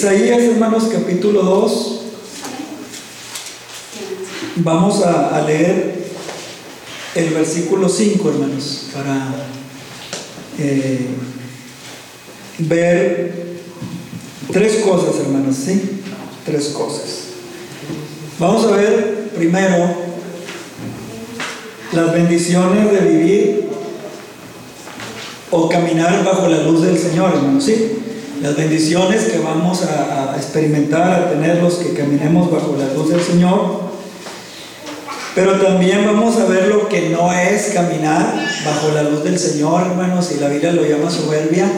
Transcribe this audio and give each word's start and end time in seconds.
Isaías, 0.00 0.40
hermanos, 0.44 0.84
capítulo 0.90 1.42
2. 1.42 2.00
Vamos 4.56 5.02
a, 5.02 5.44
leer 5.46 6.06
el 7.14 7.34
versículo 7.34 7.86
5, 7.86 8.30
hermanos, 8.30 8.86
para 8.94 9.28
eh, 10.58 11.06
ver 12.60 13.58
tres 14.50 14.76
cosas, 14.76 15.16
hermanos, 15.20 15.54
¿sí? 15.56 16.00
Tres 16.46 16.68
cosas. 16.68 17.24
Vamos 18.38 18.64
a 18.64 18.76
ver 18.76 19.32
primero 19.36 19.96
las 21.92 22.10
bendiciones 22.14 22.90
de 22.90 23.00
vivir 23.06 23.68
o 25.50 25.68
caminar 25.68 26.24
bajo 26.24 26.48
la 26.48 26.62
luz 26.62 26.84
del 26.84 26.98
Señor, 26.98 27.34
hermanos, 27.34 27.64
¿sí? 27.64 27.99
Las 28.42 28.56
bendiciones 28.56 29.24
que 29.24 29.38
vamos 29.38 29.82
a, 29.82 30.34
experimentar, 30.34 31.12
a 31.12 31.30
tener 31.30 31.62
los 31.62 31.74
que 31.74 31.92
caminemos 31.92 32.50
bajo 32.50 32.74
la 32.78 32.90
luz 32.94 33.10
del 33.10 33.20
Señor. 33.20 33.90
Pero 35.34 35.60
también 35.60 36.06
vamos 36.06 36.38
a 36.38 36.46
ver 36.46 36.68
lo 36.68 36.88
que 36.88 37.10
no 37.10 37.30
es 37.32 37.72
caminar 37.74 38.34
bajo 38.64 38.92
la 38.94 39.02
luz 39.02 39.24
del 39.24 39.38
Señor, 39.38 39.82
hermanos, 39.82 40.32
y 40.34 40.40
la 40.40 40.48
Biblia 40.48 40.72
lo 40.72 40.86
llama 40.86 41.10
soberbia. 41.10 41.70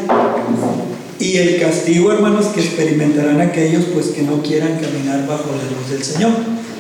Y 1.19 1.37
el 1.37 1.61
castigo, 1.61 2.13
hermanos, 2.13 2.47
que 2.47 2.61
experimentarán 2.61 3.41
aquellos 3.41 3.87
pues 3.93 4.09
que 4.09 4.23
no 4.23 4.41
quieran 4.41 4.79
caminar 4.79 5.27
bajo 5.27 5.47
la 5.51 5.77
luz 5.77 5.91
del 5.91 6.05
Señor. 6.05 6.31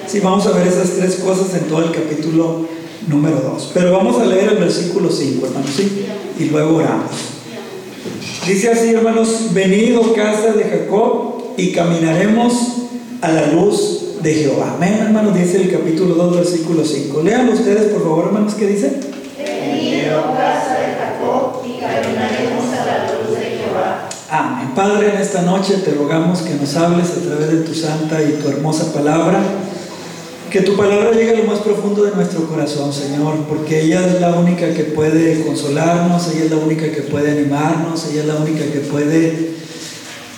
Sí, 0.06 0.20
vamos 0.20 0.46
a 0.46 0.52
ver 0.52 0.68
esas 0.68 0.90
tres 0.90 1.16
cosas 1.16 1.54
en 1.54 1.64
todo 1.64 1.82
el 1.84 1.90
capítulo 1.90 2.68
número 3.08 3.40
2. 3.40 3.72
Pero 3.74 3.92
vamos 3.92 4.20
a 4.20 4.26
leer 4.26 4.50
el 4.50 4.58
versículo 4.58 5.10
5, 5.10 5.44
hermanos, 5.46 5.70
¿sí? 5.76 6.06
Y 6.38 6.44
luego 6.44 6.76
oramos. 6.76 7.31
Dice 8.46 8.72
así, 8.72 8.92
hermanos, 8.92 9.54
venido 9.54 10.12
casa 10.14 10.52
de 10.52 10.64
Jacob 10.64 11.54
y 11.56 11.70
caminaremos 11.70 12.52
a 13.20 13.30
la 13.30 13.46
luz 13.46 14.20
de 14.20 14.34
Jehová. 14.34 14.74
Amén, 14.76 14.98
hermanos, 15.00 15.34
dice 15.36 15.62
el 15.62 15.70
capítulo 15.70 16.16
2, 16.16 16.36
versículo 16.38 16.84
5. 16.84 17.22
Lean 17.22 17.48
ustedes, 17.48 17.92
por 17.92 18.02
favor, 18.02 18.26
hermanos, 18.26 18.54
¿qué 18.54 18.66
dice? 18.66 18.98
Venido 19.38 20.22
casa 20.36 20.76
de 20.80 20.94
Jacob 20.98 21.62
y 21.64 21.78
caminaremos 21.78 22.64
a 22.72 22.84
la 22.84 23.12
luz 23.12 23.38
de 23.38 23.44
Jehová. 23.44 24.08
Amén. 24.28 24.74
Padre, 24.74 25.14
en 25.14 25.20
esta 25.20 25.42
noche 25.42 25.74
te 25.76 25.92
rogamos 25.92 26.40
que 26.40 26.54
nos 26.54 26.74
hables 26.76 27.10
a 27.10 27.20
través 27.20 27.48
de 27.48 27.58
tu 27.58 27.74
santa 27.74 28.20
y 28.24 28.42
tu 28.42 28.48
hermosa 28.48 28.92
palabra 28.92 29.38
que 30.52 30.60
tu 30.60 30.76
palabra 30.76 31.12
llegue 31.12 31.30
a 31.30 31.38
lo 31.38 31.44
más 31.44 31.60
profundo 31.60 32.04
de 32.04 32.10
nuestro 32.10 32.46
corazón, 32.46 32.92
Señor, 32.92 33.46
porque 33.48 33.84
ella 33.84 34.06
es 34.06 34.20
la 34.20 34.34
única 34.34 34.74
que 34.74 34.84
puede 34.84 35.42
consolarnos, 35.42 36.28
ella 36.28 36.44
es 36.44 36.50
la 36.50 36.58
única 36.58 36.92
que 36.92 37.00
puede 37.00 37.30
animarnos, 37.30 38.06
ella 38.10 38.20
es 38.20 38.26
la 38.26 38.36
única 38.36 38.62
que 38.70 38.80
puede 38.80 39.52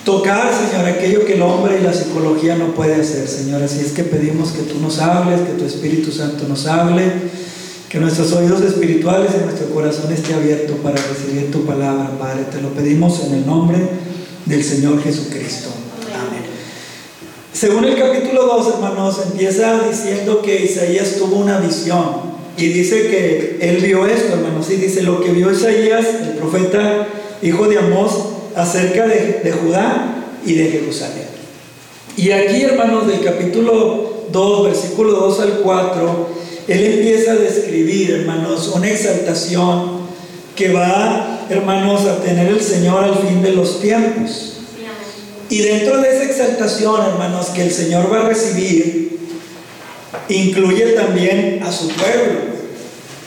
tocar, 0.04 0.52
Señor, 0.54 0.86
aquello 0.86 1.24
que 1.24 1.34
el 1.34 1.42
hombre 1.42 1.80
y 1.80 1.82
la 1.82 1.92
psicología 1.92 2.54
no 2.54 2.74
puede 2.74 2.94
hacer, 2.94 3.26
Señor. 3.26 3.60
Así 3.64 3.80
es 3.80 3.90
que 3.90 4.04
pedimos 4.04 4.52
que 4.52 4.62
tú 4.62 4.78
nos 4.78 5.00
hables, 5.00 5.40
que 5.40 5.54
tu 5.54 5.64
Espíritu 5.64 6.12
Santo 6.12 6.46
nos 6.46 6.64
hable, 6.68 7.02
que 7.88 7.98
nuestros 7.98 8.30
oídos 8.34 8.62
espirituales 8.62 9.32
y 9.34 9.44
nuestro 9.44 9.68
corazón 9.70 10.12
esté 10.12 10.34
abierto 10.34 10.74
para 10.76 10.94
recibir 10.94 11.50
tu 11.50 11.66
palabra, 11.66 12.12
Padre. 12.20 12.44
Te 12.52 12.62
lo 12.62 12.68
pedimos 12.68 13.20
en 13.24 13.34
el 13.34 13.46
nombre 13.46 13.78
del 14.46 14.62
Señor 14.62 15.02
Jesucristo. 15.02 15.70
Según 17.54 17.84
el 17.84 17.96
capítulo 17.96 18.46
2, 18.46 18.74
hermanos, 18.74 19.20
empieza 19.30 19.80
diciendo 19.88 20.42
que 20.42 20.64
Isaías 20.64 21.14
tuvo 21.18 21.36
una 21.36 21.60
visión. 21.60 22.34
Y 22.56 22.66
dice 22.66 23.02
que 23.02 23.58
él 23.60 23.76
vio 23.76 24.08
esto, 24.08 24.34
hermanos. 24.34 24.68
Y 24.70 24.74
dice 24.74 25.02
lo 25.02 25.20
que 25.20 25.30
vio 25.30 25.52
Isaías, 25.52 26.04
el 26.20 26.30
profeta, 26.30 27.06
hijo 27.42 27.68
de 27.68 27.78
Amós, 27.78 28.10
acerca 28.56 29.06
de, 29.06 29.52
Judá 29.52 30.24
y 30.44 30.54
de 30.54 30.68
Jerusalén. 30.68 31.28
Y 32.16 32.32
aquí, 32.32 32.62
hermanos, 32.62 33.06
del 33.06 33.20
capítulo 33.22 34.24
2, 34.32 34.64
versículo 34.64 35.12
2 35.12 35.40
al 35.40 35.58
4, 35.60 36.28
él 36.66 36.84
empieza 36.84 37.32
a 37.32 37.36
describir, 37.36 38.10
hermanos, 38.10 38.72
una 38.74 38.90
exaltación 38.90 40.08
que 40.56 40.72
va, 40.72 41.46
hermanos, 41.48 42.04
a 42.06 42.20
tener 42.20 42.48
el 42.48 42.60
Señor 42.60 43.04
al 43.04 43.18
fin 43.18 43.42
de 43.42 43.52
los 43.52 43.80
tiempos. 43.80 44.53
Y 45.50 45.58
dentro 45.58 46.00
de 46.00 46.08
esa 46.08 46.24
exaltación, 46.24 47.00
hermanos, 47.04 47.48
que 47.48 47.62
el 47.62 47.70
Señor 47.70 48.10
va 48.12 48.20
a 48.20 48.28
recibir, 48.28 49.18
incluye 50.28 50.92
también 50.92 51.60
a 51.62 51.70
su 51.70 51.88
pueblo. 51.88 52.54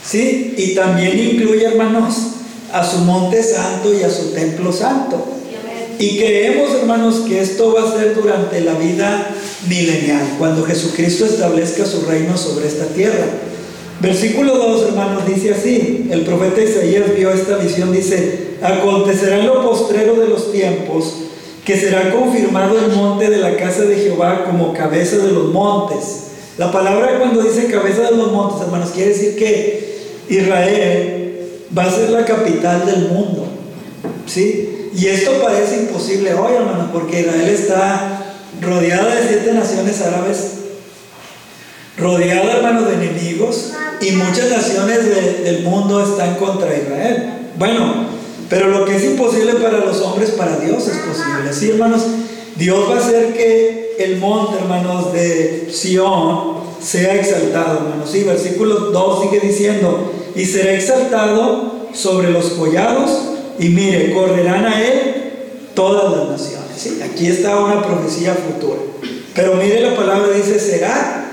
¿Sí? 0.03 0.55
Y 0.57 0.73
también 0.73 1.19
incluye, 1.19 1.65
hermanos, 1.65 2.15
a 2.71 2.89
su 2.89 2.99
monte 2.99 3.43
santo 3.43 3.93
y 3.93 4.03
a 4.03 4.09
su 4.09 4.31
templo 4.31 4.71
santo. 4.71 5.25
Y 5.99 6.17
creemos, 6.17 6.75
hermanos, 6.75 7.23
que 7.27 7.41
esto 7.41 7.73
va 7.73 7.89
a 7.89 7.97
ser 7.97 8.15
durante 8.15 8.61
la 8.61 8.73
vida 8.73 9.29
milenial, 9.67 10.35
cuando 10.37 10.63
Jesucristo 10.63 11.25
establezca 11.25 11.85
su 11.85 12.01
reino 12.01 12.37
sobre 12.37 12.67
esta 12.67 12.85
tierra. 12.85 13.25
Versículo 13.99 14.55
2, 14.55 14.89
hermanos, 14.89 15.25
dice 15.25 15.53
así, 15.53 16.07
el 16.11 16.21
profeta 16.21 16.61
Isaías 16.61 17.15
vio 17.15 17.31
esta 17.31 17.57
visión, 17.57 17.91
dice, 17.91 18.57
acontecerá 18.61 19.39
en 19.39 19.47
lo 19.47 19.63
postrero 19.63 20.15
de 20.15 20.27
los 20.27 20.51
tiempos 20.51 21.26
que 21.67 21.75
será 21.75 22.11
confirmado 22.11 22.79
el 22.79 22.93
monte 22.93 23.29
de 23.29 23.39
la 23.39 23.57
casa 23.57 23.81
de 23.81 23.97
Jehová 23.97 24.45
como 24.45 24.73
cabeza 24.73 25.17
de 25.17 25.33
los 25.33 25.51
montes. 25.51 26.27
La 26.57 26.71
palabra 26.71 27.19
cuando 27.19 27.43
dice 27.43 27.67
cabeza 27.67 28.03
de 28.03 28.15
los 28.15 28.31
montes, 28.31 28.61
hermanos, 28.61 28.91
quiere 28.91 29.09
decir 29.09 29.35
que 29.35 29.97
Israel 30.29 31.41
va 31.77 31.83
a 31.83 31.91
ser 31.91 32.11
la 32.11 32.23
capital 32.23 32.85
del 32.85 33.09
mundo. 33.09 33.47
¿Sí? 34.25 34.91
Y 34.95 35.07
esto 35.07 35.41
parece 35.43 35.81
imposible 35.81 36.33
hoy, 36.35 36.53
hermanos, 36.53 36.87
porque 36.93 37.19
Israel 37.19 37.49
está 37.49 38.33
rodeada 38.61 39.15
de 39.15 39.27
siete 39.27 39.51
naciones 39.51 40.01
árabes, 40.01 40.51
rodeada, 41.97 42.59
hermanos, 42.59 42.87
de 42.87 42.93
enemigos, 42.93 43.73
y 43.99 44.11
muchas 44.11 44.49
naciones 44.49 45.43
del 45.43 45.63
mundo 45.63 46.01
están 46.01 46.35
contra 46.35 46.77
Israel. 46.77 47.33
Bueno, 47.57 48.06
pero 48.49 48.69
lo 48.69 48.85
que 48.85 48.95
es 48.95 49.03
imposible 49.03 49.53
para 49.55 49.79
los 49.79 50.01
hombres, 50.01 50.31
para 50.31 50.57
Dios 50.57 50.87
es 50.87 50.97
posible. 50.97 51.51
Sí, 51.51 51.71
hermanos, 51.71 52.01
Dios 52.55 52.89
va 52.89 52.95
a 52.95 52.99
hacer 52.99 53.33
que 53.33 53.95
el 53.99 54.17
monte, 54.17 54.57
hermanos, 54.59 55.11
de 55.13 55.69
Sión 55.71 56.57
sea 56.81 57.15
exaltado, 57.15 57.79
hermanos. 57.79 58.09
Sí, 58.09 58.23
versículo 58.23 58.91
2 58.91 59.23
sigue 59.23 59.39
diciendo, 59.39 60.13
y 60.35 60.45
será 60.45 60.73
exaltado 60.73 61.87
sobre 61.93 62.31
los 62.31 62.45
collados, 62.51 63.29
y 63.59 63.69
mire, 63.69 64.13
correrán 64.13 64.65
a 64.65 64.81
él 64.81 65.31
todas 65.73 66.17
las 66.17 66.29
naciones. 66.29 66.67
¿sí? 66.75 67.01
Aquí 67.03 67.27
está 67.27 67.59
una 67.59 67.85
profecía 67.85 68.33
futura. 68.33 68.79
Pero 69.35 69.55
mire 69.55 69.81
la 69.81 69.95
palabra 69.95 70.29
dice, 70.29 70.59
será 70.59 71.25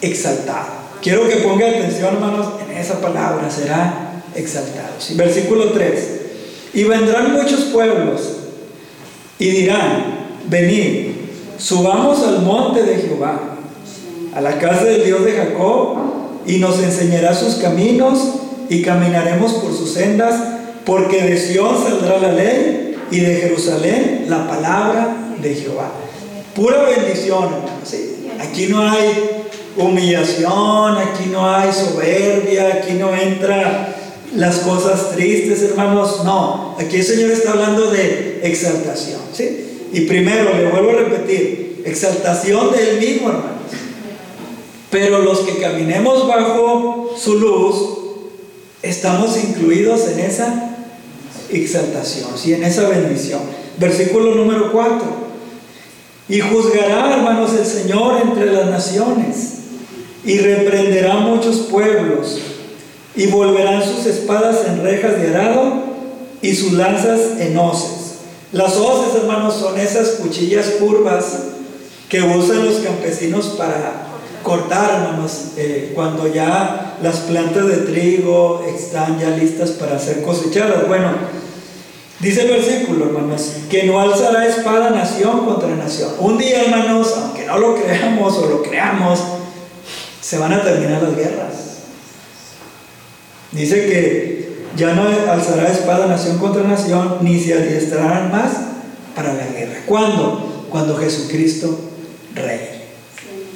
exaltado. 0.00 0.86
Quiero 1.02 1.28
que 1.28 1.36
ponga 1.36 1.68
atención, 1.68 2.14
hermanos, 2.14 2.54
en 2.68 2.76
esa 2.76 3.00
palabra, 3.00 3.50
será 3.50 4.22
exaltado. 4.34 4.94
¿sí? 4.98 5.14
Versículo 5.14 5.72
3. 5.72 6.15
Y 6.76 6.84
vendrán 6.84 7.32
muchos 7.32 7.60
pueblos 7.72 8.20
y 9.38 9.48
dirán, 9.48 10.26
venid, 10.46 11.12
subamos 11.56 12.22
al 12.22 12.42
monte 12.42 12.82
de 12.82 12.96
Jehová, 12.96 13.40
a 14.34 14.40
la 14.42 14.58
casa 14.58 14.84
del 14.84 15.06
Dios 15.06 15.24
de 15.24 15.32
Jacob, 15.32 15.96
y 16.44 16.58
nos 16.58 16.78
enseñará 16.82 17.32
sus 17.32 17.54
caminos 17.54 18.18
y 18.68 18.82
caminaremos 18.82 19.54
por 19.54 19.74
sus 19.74 19.94
sendas, 19.94 20.34
porque 20.84 21.22
de 21.22 21.38
Sión 21.38 21.82
saldrá 21.82 22.18
la 22.18 22.32
ley 22.32 22.94
y 23.10 23.20
de 23.20 23.36
Jerusalén 23.36 24.26
la 24.28 24.46
palabra 24.46 25.16
de 25.40 25.54
Jehová. 25.54 25.90
Pura 26.54 26.82
bendición, 26.82 27.44
hermanos. 27.44 27.94
Aquí 28.38 28.66
no 28.66 28.86
hay 28.86 29.44
humillación, 29.78 30.98
aquí 30.98 31.30
no 31.32 31.48
hay 31.48 31.72
soberbia, 31.72 32.66
aquí 32.74 32.92
no 32.98 33.14
entra 33.16 33.95
las 34.36 34.58
cosas 34.58 35.12
tristes, 35.12 35.62
hermanos. 35.62 36.22
No, 36.24 36.76
aquí 36.78 36.96
el 36.96 37.04
Señor 37.04 37.30
está 37.30 37.52
hablando 37.52 37.90
de 37.90 38.40
exaltación. 38.42 39.20
¿sí? 39.32 39.88
Y 39.92 40.02
primero, 40.02 40.54
le 40.54 40.68
vuelvo 40.68 40.90
a 40.90 40.94
repetir, 40.94 41.82
exaltación 41.84 42.72
de 42.72 42.90
Él 42.90 42.98
mismo, 43.00 43.28
hermanos. 43.28 43.52
Pero 44.90 45.20
los 45.20 45.40
que 45.40 45.58
caminemos 45.60 46.28
bajo 46.28 47.14
su 47.18 47.38
luz, 47.38 47.98
estamos 48.82 49.36
incluidos 49.36 50.06
en 50.08 50.20
esa 50.20 50.76
exaltación, 51.50 52.30
¿sí? 52.36 52.54
en 52.54 52.64
esa 52.64 52.88
bendición. 52.88 53.40
Versículo 53.78 54.34
número 54.34 54.70
4. 54.72 55.26
Y 56.28 56.40
juzgará, 56.40 57.16
hermanos, 57.16 57.52
el 57.58 57.66
Señor 57.66 58.20
entre 58.22 58.52
las 58.52 58.66
naciones 58.66 59.52
y 60.24 60.38
reprenderá 60.38 61.16
muchos 61.18 61.56
pueblos 61.70 62.40
y 63.16 63.26
volverán 63.28 63.82
sus 63.82 64.06
espadas 64.06 64.66
en 64.66 64.82
rejas 64.82 65.20
de 65.20 65.28
arado 65.28 65.74
y 66.42 66.54
sus 66.54 66.72
lanzas 66.72 67.20
en 67.38 67.56
hoces. 67.56 68.16
Las 68.52 68.76
hoces, 68.76 69.14
hermanos, 69.22 69.54
son 69.54 69.78
esas 69.78 70.10
cuchillas 70.12 70.66
curvas 70.78 71.24
que 72.08 72.22
usan 72.22 72.64
los 72.64 72.76
campesinos 72.76 73.54
para 73.58 74.06
cortar, 74.42 75.02
hermanos, 75.02 75.52
eh, 75.56 75.92
cuando 75.94 76.32
ya 76.32 76.96
las 77.02 77.16
plantas 77.20 77.66
de 77.66 77.78
trigo 77.78 78.64
están 78.68 79.18
ya 79.18 79.30
listas 79.30 79.70
para 79.70 79.98
ser 79.98 80.22
cosechadas. 80.22 80.86
Bueno, 80.86 81.10
Dice 82.18 82.42
el 82.42 82.48
versículo, 82.48 83.06
hermanos, 83.06 83.52
que 83.68 83.84
no 83.84 84.00
alzará 84.00 84.46
espada 84.46 84.88
nación 84.88 85.44
contra 85.44 85.68
nación. 85.76 86.12
Un 86.18 86.38
día, 86.38 86.62
hermanos, 86.62 87.12
aunque 87.14 87.44
no 87.44 87.58
lo 87.58 87.74
creamos 87.74 88.38
o 88.38 88.46
lo 88.46 88.62
creamos, 88.62 89.20
se 90.22 90.38
van 90.38 90.54
a 90.54 90.62
terminar 90.62 91.02
las 91.02 91.14
guerras. 91.14 91.65
Dice 93.56 93.86
que 93.86 94.48
ya 94.76 94.92
no 94.92 95.08
alzará 95.30 95.72
espada 95.72 96.06
nación 96.06 96.38
contra 96.38 96.62
nación, 96.62 97.18
ni 97.22 97.40
se 97.40 97.54
adiestrarán 97.54 98.30
más 98.30 98.52
para 99.14 99.32
la 99.32 99.46
guerra. 99.46 99.80
¿Cuándo? 99.86 100.66
Cuando 100.70 100.96
Jesucristo 100.96 101.80
reine. 102.34 102.76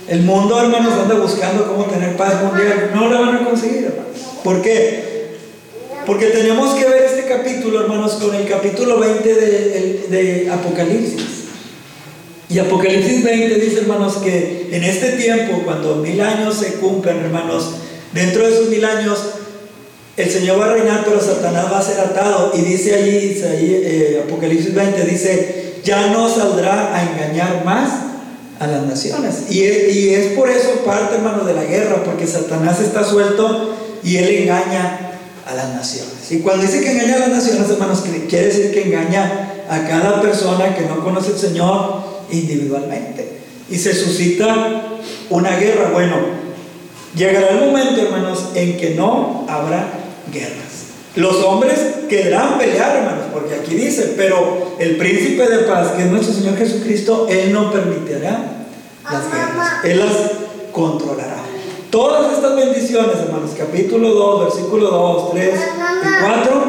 El 0.09 0.23
mundo, 0.23 0.59
hermanos, 0.61 0.95
anda 0.95 1.15
buscando 1.17 1.67
cómo 1.67 1.85
tener 1.85 2.17
paz 2.17 2.43
mundial. 2.43 2.91
No 2.95 3.11
la 3.11 3.21
van 3.21 3.37
a 3.37 3.45
conseguir, 3.45 3.85
hermanos. 3.85 4.17
¿Por 4.43 4.63
qué? 4.63 5.11
Porque 6.07 6.27
tenemos 6.29 6.75
que 6.75 6.87
ver 6.87 7.03
este 7.05 7.27
capítulo, 7.27 7.83
hermanos, 7.83 8.15
con 8.15 8.35
el 8.35 8.49
capítulo 8.49 8.99
20 8.99 9.35
de, 9.35 10.07
de, 10.09 10.51
Apocalipsis. 10.51 11.27
Y 12.49 12.59
Apocalipsis 12.59 13.23
20 13.23 13.55
dice, 13.57 13.81
hermanos, 13.81 14.17
que 14.17 14.71
en 14.73 14.83
este 14.83 15.13
tiempo, 15.13 15.61
cuando 15.65 15.97
mil 15.97 16.21
años 16.23 16.57
se 16.57 16.75
cumplen, 16.75 17.19
hermanos, 17.19 17.75
dentro 18.13 18.45
de 18.45 18.53
esos 18.53 18.69
mil 18.69 18.85
años, 18.85 19.19
el 20.23 20.31
Señor 20.31 20.61
va 20.61 20.67
a 20.67 20.75
reinar, 20.75 21.03
pero 21.05 21.21
Satanás 21.21 21.67
va 21.73 21.79
a 21.79 21.83
ser 21.83 22.01
atado. 22.01 22.53
Y 22.55 22.61
dice 22.63 22.95
allí, 22.95 23.41
eh, 23.43 24.23
Apocalipsis 24.27 24.75
20, 24.75 25.05
dice, 25.05 25.75
ya 25.85 26.09
no 26.09 26.29
saldrá 26.29 26.95
a 26.95 27.03
engañar 27.03 27.65
más 27.65 27.91
a 28.59 28.67
las 28.67 28.83
naciones. 28.87 29.51
Y 29.51 29.65
es, 29.65 29.95
y 29.95 30.15
es 30.15 30.27
por 30.33 30.51
eso 30.51 30.71
parte, 30.85 31.17
hermanos, 31.17 31.47
de 31.47 31.55
la 31.55 31.65
guerra, 31.65 32.05
porque 32.05 32.27
Satanás 32.27 32.81
está 32.81 33.05
suelto 33.05 33.75
y 34.03 34.19
él 34.19 34.43
engaña 34.43 35.13
a 35.47 35.55
las 35.55 35.71
naciones. 35.75 36.31
Y 36.31 36.41
cuando 36.41 36.63
dice 36.63 36.83
que 36.83 36.93
engaña 36.93 37.17
a 37.17 37.19
las 37.21 37.29
naciones, 37.31 37.69
hermanos, 37.71 38.03
quiere 38.29 38.47
decir 38.47 38.73
que 38.73 38.83
engaña 38.83 39.65
a 39.69 39.87
cada 39.89 40.21
persona 40.21 40.75
que 40.77 40.83
no 40.83 41.03
conoce 41.03 41.33
al 41.33 41.39
Señor 41.39 42.25
individualmente. 42.31 43.41
Y 43.71 43.77
se 43.77 43.95
suscita 43.95 44.99
una 45.31 45.57
guerra. 45.57 45.91
Bueno, 45.93 46.17
llegará 47.17 47.51
el 47.51 47.67
momento, 47.67 48.03
hermanos, 48.03 48.49
en 48.55 48.77
que 48.77 48.91
no 48.91 49.47
habrá 49.49 50.00
guerras. 50.33 50.81
Los 51.17 51.37
hombres 51.45 51.79
querrán 52.09 52.59
pelear, 52.59 52.97
hermanos, 52.97 53.27
porque 53.33 53.55
aquí 53.55 53.75
dice, 53.75 54.15
pero 54.17 54.77
el 54.79 54.97
príncipe 54.97 55.49
de 55.49 55.59
paz, 55.65 55.93
que 55.93 56.03
es 56.03 56.11
nuestro 56.11 56.33
Señor 56.33 56.57
Jesucristo, 56.57 57.27
Él 57.29 57.53
no 57.53 57.73
permitirá 57.73 58.67
las 59.05 59.25
guerras. 59.33 59.85
Él 59.85 59.99
las 59.99 60.13
controlará. 60.73 61.37
Todas 61.91 62.33
estas 62.35 62.55
bendiciones, 62.55 63.17
hermanos, 63.17 63.51
capítulo 63.59 64.11
2, 64.11 64.45
versículo 64.45 64.91
2, 64.91 65.33
3 65.33 65.55
y 65.55 66.25
4, 66.25 66.65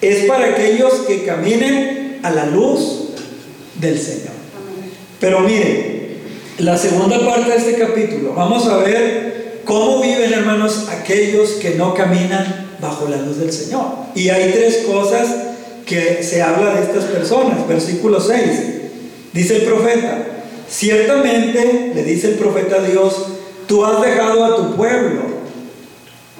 es 0.00 0.24
para 0.26 0.46
aquellos 0.46 0.92
que 1.00 1.24
caminen 1.24 2.20
a 2.22 2.30
la 2.30 2.46
luz 2.46 3.08
del 3.80 3.98
Señor. 3.98 4.30
Pero 5.18 5.40
miren, 5.40 6.20
la 6.58 6.78
segunda 6.78 7.18
parte 7.26 7.50
de 7.50 7.56
este 7.56 7.74
capítulo, 7.74 8.34
vamos 8.34 8.66
a 8.68 8.76
ver 8.76 9.29
cómo 9.70 10.02
viven, 10.02 10.32
hermanos, 10.32 10.88
aquellos 10.90 11.50
que 11.52 11.76
no 11.76 11.94
caminan 11.94 12.70
bajo 12.80 13.08
la 13.08 13.18
luz 13.18 13.38
del 13.38 13.52
Señor. 13.52 13.84
Y 14.16 14.28
hay 14.28 14.50
tres 14.50 14.78
cosas 14.78 15.28
que 15.86 16.24
se 16.24 16.42
habla 16.42 16.74
de 16.74 16.82
estas 16.82 17.04
personas. 17.04 17.68
Versículo 17.68 18.20
6, 18.20 18.40
dice 19.32 19.58
el 19.58 19.62
profeta, 19.62 20.26
ciertamente, 20.68 21.92
le 21.94 22.02
dice 22.02 22.30
el 22.30 22.34
profeta 22.34 22.76
a 22.76 22.82
Dios, 22.82 23.14
Tú 23.68 23.84
has 23.84 24.02
dejado 24.02 24.44
a 24.44 24.56
tu 24.56 24.74
pueblo, 24.74 25.20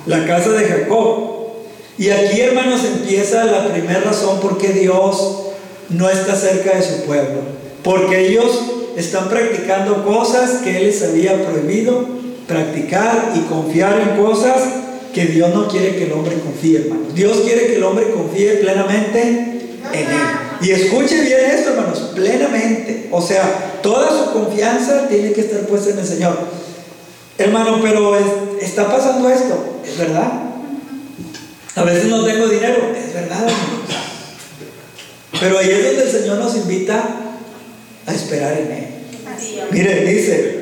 la 0.07 0.27
casa 0.27 0.51
de 0.51 0.65
Jacob. 0.65 1.53
Y 1.97 2.11
aquí, 2.11 2.41
hermanos, 2.41 2.81
empieza 2.85 3.45
la 3.45 3.69
primera 3.69 4.01
razón 4.01 4.41
por 4.41 4.59
qué 4.59 4.71
Dios 4.71 5.43
no 5.91 6.11
está 6.11 6.35
cerca 6.35 6.77
de 6.77 6.83
su 6.83 7.05
pueblo. 7.05 7.43
Porque 7.85 8.27
ellos 8.27 8.51
están 8.97 9.29
practicando 9.29 10.05
cosas 10.05 10.63
que 10.65 10.79
Él 10.79 10.87
les 10.87 11.05
había 11.05 11.47
prohibido 11.47 12.20
practicar 12.51 13.33
y 13.37 13.41
confiar 13.43 14.01
en 14.01 14.23
cosas 14.23 14.61
que 15.15 15.27
Dios 15.27 15.55
no 15.55 15.69
quiere 15.69 15.97
que 15.97 16.05
el 16.05 16.13
hombre 16.13 16.37
confíe, 16.41 16.81
hermanos. 16.81 17.15
Dios 17.15 17.39
quiere 17.45 17.67
que 17.67 17.77
el 17.77 17.85
hombre 17.85 18.11
confíe 18.11 18.55
plenamente 18.55 19.23
en 19.23 20.01
Él. 20.01 20.07
Y 20.61 20.71
escuche 20.73 21.21
bien 21.23 21.41
esto, 21.53 21.71
hermanos, 21.71 22.11
plenamente. 22.15 23.09
O 23.13 23.23
sea, 23.23 23.79
toda 23.83 24.09
su 24.09 24.33
confianza 24.33 25.09
tiene 25.09 25.33
que 25.33 25.43
estar 25.43 25.61
puesta 25.61 25.91
en 25.91 26.01
el 26.01 26.07
Señor. 26.07 26.37
Hermano, 27.39 27.79
pero 27.81 28.17
está 28.61 28.89
pasando 28.89 29.31
esto, 29.31 29.81
es 29.85 29.97
verdad. 29.97 30.33
A 31.77 31.83
veces 31.85 32.07
no 32.07 32.25
tengo 32.25 32.49
dinero, 32.49 32.93
es 32.97 33.15
verdad. 33.15 33.47
Pero 35.39 35.59
ahí 35.59 35.71
es 35.71 35.87
donde 35.87 36.03
el 36.03 36.11
Señor 36.11 36.39
nos 36.39 36.57
invita 36.57 37.03
a 38.07 38.13
esperar 38.13 38.59
en 38.59 38.73
Él. 38.73 38.87
Mire, 39.71 40.05
dice, 40.05 40.60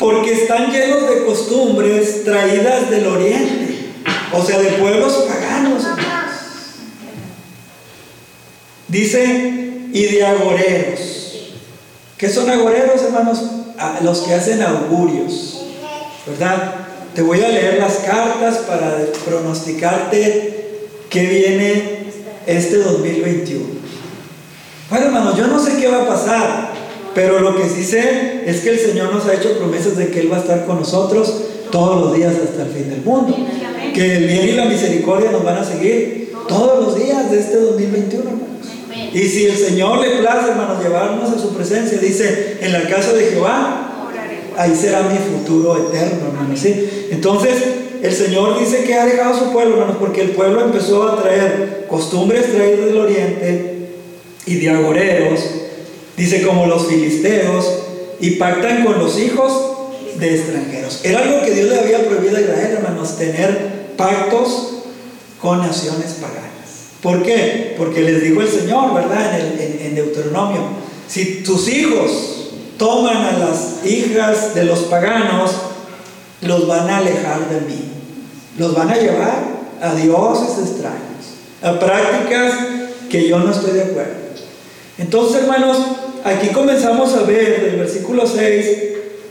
porque 0.00 0.32
están 0.32 0.72
llenos 0.72 1.08
de 1.10 1.26
costumbres 1.26 2.24
traídas 2.24 2.90
del 2.90 3.06
oriente, 3.06 3.92
o 4.32 4.42
sea, 4.42 4.58
de 4.58 4.70
pueblos 4.70 5.26
paganos. 5.28 5.84
Dice, 8.88 9.70
y 9.92 10.02
de 10.06 10.24
agoreros. 10.24 11.52
¿Qué 12.16 12.30
son 12.30 12.50
agoreros, 12.50 13.02
hermanos? 13.02 13.42
los 14.02 14.20
que 14.20 14.34
hacen 14.34 14.60
augurios, 14.62 15.62
¿verdad? 16.26 16.74
Te 17.14 17.22
voy 17.22 17.40
a 17.42 17.48
leer 17.48 17.78
las 17.78 17.94
cartas 17.96 18.58
para 18.58 19.06
pronosticarte 19.24 20.88
qué 21.08 21.22
viene 21.22 22.12
este 22.46 22.76
2021. 22.76 23.64
Bueno, 24.90 25.06
hermano, 25.06 25.34
yo 25.34 25.46
no 25.46 25.58
sé 25.58 25.78
qué 25.78 25.88
va 25.88 26.02
a 26.02 26.08
pasar, 26.08 26.69
pero 27.14 27.40
lo 27.40 27.56
que 27.56 27.68
sí 27.68 27.84
sé 27.84 28.44
es 28.46 28.60
que 28.60 28.70
el 28.70 28.78
Señor 28.78 29.12
nos 29.12 29.26
ha 29.26 29.34
hecho 29.34 29.56
promesas 29.58 29.96
de 29.96 30.08
que 30.08 30.20
Él 30.20 30.32
va 30.32 30.36
a 30.36 30.40
estar 30.40 30.66
con 30.66 30.78
nosotros 30.78 31.42
todos 31.70 32.00
los 32.00 32.16
días 32.16 32.34
hasta 32.34 32.62
el 32.62 32.68
fin 32.68 32.90
del 32.90 33.02
mundo. 33.02 33.36
Que 33.94 34.16
el 34.16 34.26
bien 34.26 34.48
y 34.48 34.52
la 34.52 34.66
misericordia 34.66 35.30
nos 35.32 35.42
van 35.42 35.58
a 35.58 35.64
seguir 35.64 36.32
todos 36.48 36.84
los 36.84 36.96
días 36.96 37.30
de 37.30 37.40
este 37.40 37.56
2021, 37.56 38.22
hermanos. 38.22 38.50
Y 39.12 39.28
si 39.28 39.46
el 39.46 39.56
Señor 39.56 39.98
le 39.98 40.18
place, 40.18 40.50
hermanos, 40.50 40.82
llevarnos 40.82 41.30
a 41.30 41.38
su 41.38 41.54
presencia, 41.54 41.98
dice, 41.98 42.58
en 42.60 42.72
la 42.72 42.82
casa 42.88 43.12
de 43.12 43.24
Jehová, 43.24 44.08
ahí 44.56 44.74
será 44.74 45.02
mi 45.02 45.18
futuro 45.18 45.76
eterno, 45.76 46.28
hermanos. 46.28 46.60
¿sí? 46.60 47.08
Entonces, 47.10 47.54
el 48.02 48.12
Señor 48.12 48.58
dice 48.58 48.84
que 48.84 48.94
ha 48.94 49.06
dejado 49.06 49.34
a 49.34 49.38
su 49.38 49.52
pueblo, 49.52 49.74
hermanos, 49.74 49.96
porque 49.98 50.22
el 50.22 50.30
pueblo 50.30 50.64
empezó 50.64 51.08
a 51.08 51.22
traer 51.22 51.86
costumbres 51.88 52.52
traídas 52.52 52.86
del 52.86 52.98
oriente 52.98 53.88
y 54.46 54.54
de 54.56 54.70
agoreros, 54.70 55.40
dice 56.20 56.42
como 56.42 56.66
los 56.66 56.86
filisteos, 56.86 57.66
y 58.20 58.32
pactan 58.32 58.84
con 58.84 58.98
los 58.98 59.18
hijos 59.18 59.52
de 60.18 60.36
extranjeros. 60.36 61.00
Era 61.02 61.20
algo 61.20 61.40
que 61.42 61.52
Dios 61.52 61.70
le 61.70 61.80
había 61.80 62.06
prohibido 62.06 62.36
a 62.36 62.40
Israel, 62.42 62.72
hermanos, 62.76 63.16
tener 63.16 63.94
pactos 63.96 64.74
con 65.40 65.60
naciones 65.60 66.18
paganas. 66.20 66.50
¿Por 67.02 67.22
qué? 67.22 67.74
Porque 67.78 68.02
les 68.02 68.22
dijo 68.22 68.42
el 68.42 68.48
Señor, 68.48 68.92
¿verdad? 68.92 69.40
En, 69.40 69.94
Deuteronomio, 69.94 70.60
si 71.08 71.42
tus 71.42 71.66
hijos 71.68 72.50
toman 72.76 73.16
a 73.16 73.38
las 73.38 73.86
hijas 73.86 74.54
de 74.54 74.64
los 74.64 74.80
paganos, 74.80 75.52
los 76.42 76.66
van 76.66 76.90
a 76.90 76.98
alejar 76.98 77.48
de 77.48 77.60
mí. 77.62 77.80
Los 78.58 78.74
van 78.74 78.90
a 78.90 78.96
llevar 78.96 79.42
a 79.80 79.94
dioses 79.94 80.68
extraños, 80.68 81.38
a 81.62 81.78
prácticas 81.78 82.52
que 83.08 83.26
yo 83.26 83.38
no 83.38 83.50
estoy 83.50 83.72
de 83.72 83.84
acuerdo. 83.84 84.20
Entonces, 84.98 85.42
hermanos, 85.42 85.78
aquí 86.24 86.48
comenzamos 86.48 87.14
a 87.14 87.22
ver 87.22 87.62
del 87.62 87.76
versículo 87.76 88.26
6 88.26 88.66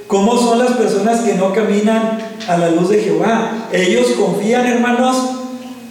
cómo 0.08 0.38
son 0.38 0.60
las 0.60 0.72
personas 0.72 1.22
que 1.22 1.36
no 1.36 1.54
caminan 1.54 2.18
a 2.48 2.58
la 2.58 2.72
luz 2.72 2.90
de 2.90 3.00
Jehová. 3.00 3.68
Ellos 3.72 4.08
confían, 4.20 4.66
hermanos, 4.66 5.18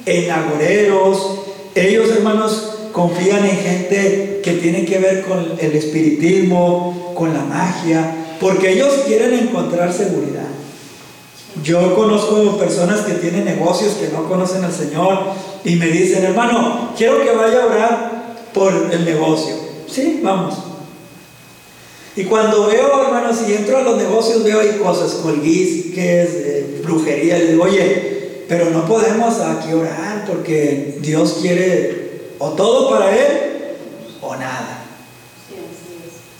en 0.06 0.30
agoreros, 0.30 1.40
ellos, 1.74 2.10
hermanos, 2.10 2.78
confían 2.92 3.44
en 3.44 3.56
gente 3.56 4.40
que 4.42 4.54
tiene 4.54 4.84
que 4.84 4.98
ver 4.98 5.22
con 5.22 5.52
el 5.60 5.72
espiritismo, 5.72 7.12
con 7.14 7.32
la 7.32 7.44
magia, 7.44 8.12
porque 8.40 8.72
ellos 8.72 8.92
quieren 9.06 9.34
encontrar 9.34 9.92
seguridad. 9.92 10.48
Yo 11.62 11.94
conozco 11.94 12.56
personas 12.58 13.00
que 13.00 13.14
tienen 13.14 13.44
negocios 13.44 13.94
que 13.94 14.08
no 14.08 14.28
conocen 14.28 14.64
al 14.64 14.72
Señor 14.72 15.18
y 15.64 15.76
me 15.76 15.86
dicen, 15.86 16.24
hermano, 16.24 16.90
quiero 16.96 17.22
que 17.22 17.30
vaya 17.30 17.62
a 17.62 17.66
orar 17.66 18.36
por 18.52 18.72
el 18.92 19.04
negocio. 19.04 19.54
Sí, 19.88 20.20
vamos. 20.22 20.67
Y 22.16 22.24
cuando 22.24 22.66
veo, 22.66 23.04
hermanos, 23.04 23.38
y 23.46 23.52
entro 23.52 23.78
a 23.78 23.82
los 23.82 23.96
negocios, 23.96 24.42
veo 24.42 24.60
ahí 24.60 24.80
cosas, 24.82 25.12
colguis, 25.22 25.94
que 25.94 26.22
es 26.22 26.30
eh, 26.32 26.80
brujería, 26.82 27.38
y 27.38 27.48
digo, 27.48 27.64
oye, 27.64 28.44
pero 28.48 28.70
no 28.70 28.86
podemos 28.86 29.38
aquí 29.40 29.72
orar 29.72 30.24
porque 30.26 30.98
Dios 31.00 31.38
quiere 31.40 32.08
o 32.38 32.50
todo 32.50 32.90
para 32.90 33.14
Él 33.14 33.76
o 34.22 34.34
nada. 34.36 34.84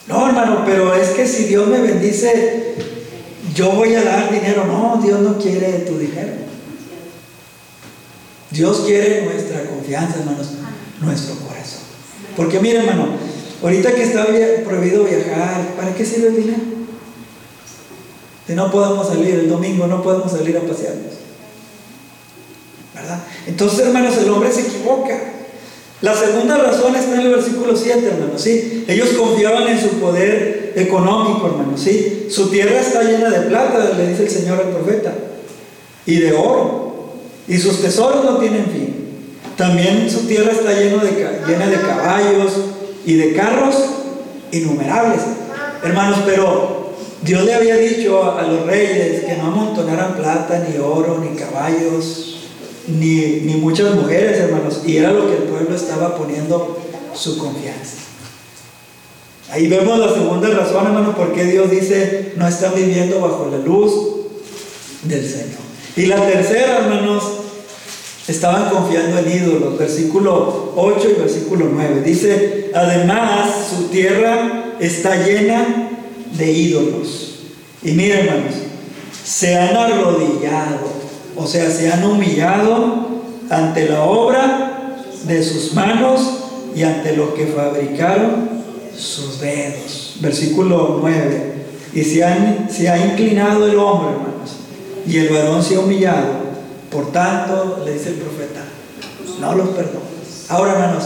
No, 0.07 0.27
hermano, 0.27 0.63
pero 0.65 0.95
es 0.95 1.11
que 1.11 1.27
si 1.27 1.45
Dios 1.45 1.69
me 1.69 1.81
bendice, 1.81 2.75
yo 3.55 3.73
voy 3.73 3.95
a 3.95 4.03
dar 4.03 4.33
dinero. 4.33 4.65
No, 4.65 5.01
Dios 5.05 5.21
no 5.21 5.37
quiere 5.39 5.81
tu 5.81 5.99
dinero. 5.99 6.33
Dios 8.51 8.83
quiere 8.87 9.27
nuestra 9.27 9.65
confianza, 9.65 10.21
hermanos. 10.21 10.49
nuestro 11.01 11.35
corazón. 11.47 11.83
Porque 12.35 12.59
mire, 12.59 12.79
hermano, 12.79 13.09
ahorita 13.63 13.93
que 13.93 14.03
está 14.03 14.27
prohibido 14.65 15.05
viajar, 15.05 15.75
¿para 15.77 15.95
qué 15.95 16.05
sirve 16.05 16.29
el 16.29 16.37
dinero? 16.37 16.79
Si 18.47 18.55
no 18.55 18.71
podemos 18.71 19.07
salir 19.09 19.35
el 19.35 19.49
domingo, 19.49 19.87
no 19.87 20.03
podemos 20.03 20.33
salir 20.33 20.57
a 20.57 20.61
pasearnos. 20.61 21.13
¿Verdad? 22.95 23.21
Entonces, 23.47 23.81
hermanos, 23.81 24.17
el 24.17 24.31
hombre 24.31 24.51
se 24.51 24.63
equivoca. 24.63 25.19
La 26.01 26.15
segunda 26.15 26.57
razón 26.57 26.95
está 26.97 27.15
en 27.15 27.27
el 27.27 27.35
versículo 27.35 27.77
7, 27.77 28.07
hermanos, 28.07 28.41
¿sí? 28.41 28.85
Ellos 28.87 29.11
confiaban 29.11 29.67
en 29.69 29.81
su 29.81 29.89
poder 29.99 30.73
económico, 30.77 31.47
hermanos, 31.47 31.81
¿sí? 31.81 32.29
Su 32.31 32.49
tierra 32.49 32.81
está 32.81 33.03
llena 33.03 33.29
de 33.31 33.49
plata, 33.49 33.93
le 33.97 34.09
dice 34.09 34.23
el 34.23 34.31
Señor 34.31 34.61
al 34.61 34.71
profeta, 34.71 35.13
y 36.07 36.17
de 36.21 36.33
oro, 36.33 37.15
y 37.49 37.59
sus 37.59 37.83
tesoros 37.83 38.25
no 38.25 38.39
tienen 38.39 38.67
fin. 38.67 38.99
También 39.57 40.09
su 40.09 40.21
tierra 40.21 40.53
está 40.53 40.71
de, 40.71 40.85
llena 41.47 41.67
de 41.67 41.81
caballos 41.81 42.53
y 43.09 43.15
de 43.15 43.33
carros 43.33 43.75
innumerables. 44.53 45.23
Hermanos, 45.83 46.19
pero 46.27 46.93
Dios 47.23 47.43
le 47.43 47.55
había 47.55 47.77
dicho 47.77 48.23
a 48.23 48.43
los 48.43 48.67
reyes 48.67 49.25
que 49.25 49.35
no 49.37 49.45
amontonaran 49.45 50.15
plata, 50.15 50.67
ni 50.69 50.77
oro, 50.77 51.19
ni 51.19 51.35
caballos, 51.35 52.51
ni, 52.87 53.41
ni 53.45 53.55
muchas 53.55 53.95
mujeres, 53.95 54.39
hermanos. 54.39 54.83
Y 54.85 54.99
era 54.99 55.11
lo 55.13 55.27
que 55.27 55.39
el 55.39 55.43
pueblo 55.45 55.75
estaba 55.75 56.19
poniendo 56.19 56.79
su 57.15 57.39
confianza. 57.39 57.97
Ahí 59.53 59.69
vemos 59.69 59.99
la 59.99 60.13
segunda 60.13 60.51
razón, 60.51 60.89
hermano, 60.89 61.17
por 61.17 61.33
qué 61.33 61.45
Dios 61.47 61.71
dice 61.71 62.35
no 62.37 62.47
están 62.47 62.75
viviendo 62.75 63.23
bajo 63.23 63.49
la 63.51 63.57
luz 63.57 63.91
del 65.05 65.27
Señor. 65.27 65.61
Y 65.97 66.05
la 66.05 66.27
tercera, 66.27 66.81
hermanos, 66.81 67.23
estaban 68.33 68.71
confiando 68.71 69.19
en 69.19 69.31
ídolos. 69.31 69.79
Versículo 69.79 70.73
8 70.77 71.09
y 71.17 71.21
versículo 71.21 71.69
9. 71.73 72.03
Dice, 72.03 72.71
además 72.75 73.69
su 73.71 73.85
tierra 73.89 74.75
está 74.81 75.17
llena 75.27 75.91
de 76.37 76.53
ídolos. 76.53 77.41
Y 77.83 77.93
miren, 77.93 78.27
hermanos, 78.27 78.55
se 79.25 79.57
han 79.57 79.77
arrodillado 79.77 80.99
o 81.39 81.47
sea, 81.47 81.71
se 81.71 81.91
han 81.91 82.05
humillado 82.05 83.07
ante 83.49 83.89
la 83.89 84.03
obra 84.03 84.97
de 85.25 85.43
sus 85.43 85.73
manos 85.73 86.21
y 86.75 86.83
ante 86.83 87.17
lo 87.17 87.33
que 87.35 87.47
fabricaron 87.47 88.49
sus 88.97 89.41
dedos. 89.41 90.17
Versículo 90.21 90.99
9. 91.01 91.55
Y 91.95 92.03
se, 92.03 92.25
se 92.69 92.89
ha 92.89 93.07
inclinado 93.07 93.67
el 93.69 93.79
hombre, 93.79 94.11
hermanos, 94.11 94.57
y 95.07 95.19
el 95.19 95.29
varón 95.29 95.63
se 95.63 95.77
ha 95.77 95.81
humillado. 95.81 96.38
Por 96.91 97.13
tanto, 97.13 97.83
le 97.85 97.93
dice 97.93 98.11
el 98.11 98.15
profeta, 98.17 98.65
no 99.41 99.55
los 99.55 99.69
perdono. 99.71 100.01
Ahora, 100.49 100.73
hermanos, 100.73 101.05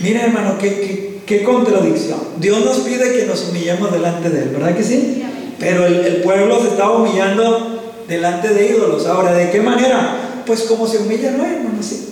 miren, 0.00 0.22
hermano, 0.22 0.56
qué, 0.58 1.42
contradicción. 1.44 2.20
Dios 2.38 2.64
nos 2.64 2.78
pide 2.78 3.12
que 3.12 3.26
nos 3.26 3.48
humillemos 3.48 3.90
delante 3.90 4.30
de 4.30 4.42
Él, 4.42 4.48
¿verdad 4.50 4.76
que 4.76 4.84
sí? 4.84 5.24
Pero 5.58 5.86
el, 5.86 6.16
pueblo 6.22 6.60
se 6.62 6.68
está 6.68 6.90
humillando 6.90 7.94
delante 8.06 8.48
de 8.48 8.68
ídolos. 8.68 9.06
Ahora, 9.06 9.32
¿de 9.32 9.50
qué 9.50 9.60
manera? 9.60 10.42
Pues 10.46 10.62
como 10.62 10.86
se 10.86 10.98
humillan 10.98 11.38
no 11.38 11.44
hermanos, 11.44 11.86
sí. 11.86 12.10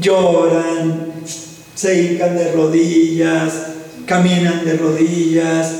Lloran, 0.00 1.12
se 1.74 2.02
hincan 2.02 2.36
de 2.36 2.52
rodillas, 2.52 3.52
caminan 4.06 4.64
de 4.64 4.76
rodillas. 4.76 5.72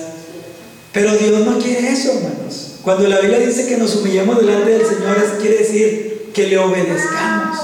Pero 0.92 1.16
Dios 1.16 1.44
no 1.46 1.58
quiere 1.58 1.90
eso, 1.90 2.12
hermanos. 2.12 2.69
Cuando 2.82 3.08
la 3.08 3.20
Biblia 3.20 3.38
dice 3.38 3.66
que 3.66 3.76
nos 3.76 3.96
humillemos 3.96 4.38
delante 4.40 4.70
del 4.70 4.86
Señor, 4.86 5.16
quiere 5.40 5.58
decir 5.58 6.30
que 6.34 6.46
le 6.46 6.58
obedezcamos. 6.58 7.58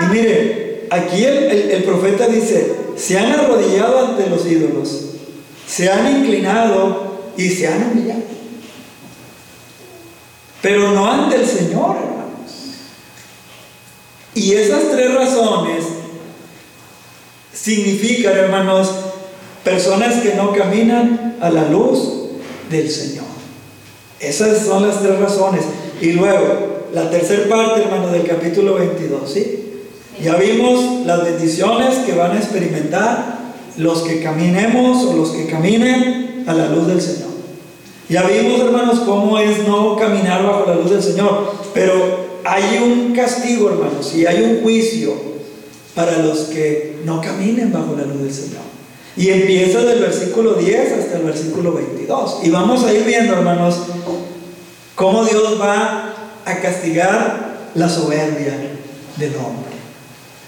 Y 0.00 0.12
mire, 0.12 0.86
aquí 0.90 1.24
el, 1.24 1.70
el 1.70 1.84
profeta 1.84 2.26
dice, 2.26 2.74
se 2.96 3.18
han 3.18 3.32
arrodillado 3.32 4.08
ante 4.08 4.28
los 4.28 4.46
ídolos, 4.46 5.06
se 5.66 5.90
han 5.90 6.18
inclinado 6.18 7.32
y 7.36 7.48
se 7.50 7.68
han 7.68 7.92
humillado 7.92 8.28
pero 10.60 10.90
no 10.92 11.10
ante 11.10 11.36
el 11.36 11.46
Señor, 11.46 11.96
hermanos. 11.96 12.52
Y 14.34 14.54
esas 14.54 14.90
tres 14.90 15.14
razones 15.14 15.84
significan, 17.52 18.36
hermanos, 18.36 18.90
personas 19.64 20.22
que 20.22 20.34
no 20.34 20.52
caminan 20.52 21.36
a 21.40 21.50
la 21.50 21.68
luz 21.68 22.30
del 22.70 22.90
Señor. 22.90 23.27
Esas 24.20 24.64
son 24.64 24.86
las 24.86 25.00
tres 25.00 25.18
razones. 25.18 25.62
Y 26.00 26.12
luego, 26.12 26.86
la 26.92 27.10
tercera 27.10 27.48
parte, 27.48 27.82
hermanos, 27.82 28.12
del 28.12 28.26
capítulo 28.26 28.74
22, 28.74 29.30
¿sí? 29.30 29.64
Ya 30.22 30.34
vimos 30.36 31.06
las 31.06 31.24
bendiciones 31.24 31.98
que 31.98 32.12
van 32.12 32.32
a 32.32 32.38
experimentar 32.38 33.38
los 33.76 34.02
que 34.02 34.20
caminemos 34.20 35.04
o 35.04 35.16
los 35.16 35.30
que 35.30 35.46
caminen 35.46 36.44
a 36.46 36.54
la 36.54 36.68
luz 36.68 36.88
del 36.88 37.00
Señor. 37.00 37.28
Ya 38.08 38.22
vimos, 38.22 38.60
hermanos, 38.60 39.00
cómo 39.00 39.38
es 39.38 39.66
no 39.68 39.96
caminar 39.96 40.42
bajo 40.42 40.64
la 40.66 40.74
luz 40.74 40.90
del 40.90 41.02
Señor, 41.02 41.52
pero 41.74 41.92
hay 42.44 42.80
un 42.82 43.14
castigo, 43.14 43.68
hermanos, 43.68 44.14
y 44.14 44.26
hay 44.26 44.42
un 44.42 44.62
juicio 44.62 45.12
para 45.94 46.18
los 46.18 46.40
que 46.46 47.00
no 47.04 47.20
caminen 47.20 47.72
bajo 47.72 47.94
la 47.96 48.04
luz 48.04 48.22
del 48.22 48.32
Señor. 48.32 48.67
Y 49.18 49.30
empieza 49.30 49.80
del 49.80 49.98
versículo 49.98 50.54
10 50.54 50.92
hasta 50.92 51.18
el 51.18 51.24
versículo 51.24 51.72
22. 51.72 52.38
Y 52.44 52.50
vamos 52.50 52.84
a 52.84 52.92
ir 52.92 53.04
viendo, 53.04 53.34
hermanos, 53.34 53.80
cómo 54.94 55.24
Dios 55.24 55.60
va 55.60 56.14
a 56.44 56.60
castigar 56.60 57.70
la 57.74 57.88
soberbia 57.88 58.54
del 59.16 59.34
hombre. 59.34 59.76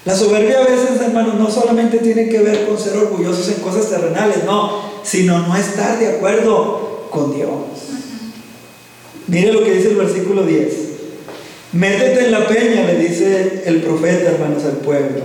La 0.05 0.15
soberbia 0.15 0.61
a 0.61 0.67
veces, 0.67 1.00
hermanos, 1.00 1.35
no 1.35 1.50
solamente 1.50 1.99
tiene 1.99 2.29
que 2.29 2.39
ver 2.39 2.67
con 2.67 2.79
ser 2.79 2.97
orgullosos 2.97 3.49
en 3.49 3.61
cosas 3.61 3.91
terrenales, 3.91 4.45
no, 4.45 4.81
sino 5.03 5.41
no 5.41 5.57
estar 5.57 5.99
de 5.99 6.17
acuerdo 6.17 7.09
con 7.11 7.35
Dios. 7.35 7.50
Mire 9.27 9.53
lo 9.53 9.65
que 9.65 9.73
dice 9.73 9.89
el 9.89 9.97
versículo 9.97 10.45
10. 10.45 10.73
Métete 11.73 12.27
en 12.27 12.33
la 12.33 12.47
peña, 12.47 12.85
le 12.85 12.99
dice 12.99 13.65
el 13.67 13.83
profeta, 13.83 14.31
hermanos, 14.31 14.65
al 14.65 14.79
pueblo. 14.79 15.23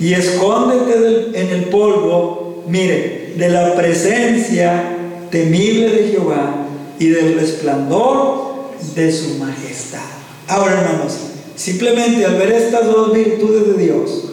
Y 0.00 0.14
escóndete 0.14 1.38
en 1.38 1.50
el 1.50 1.64
polvo, 1.66 2.41
mire, 2.66 3.34
de 3.36 3.48
la 3.48 3.74
presencia 3.74 4.96
temible 5.30 5.90
de 5.90 6.08
Jehová 6.08 6.66
y 6.98 7.08
del 7.08 7.38
resplandor 7.38 8.72
de 8.94 9.12
su 9.12 9.34
majestad. 9.38 10.00
Ahora, 10.48 10.80
hermanos, 10.80 11.14
simplemente 11.56 12.24
al 12.24 12.36
ver 12.36 12.52
estas 12.52 12.86
dos 12.86 13.12
virtudes 13.12 13.76
de 13.76 13.82
Dios, 13.84 14.24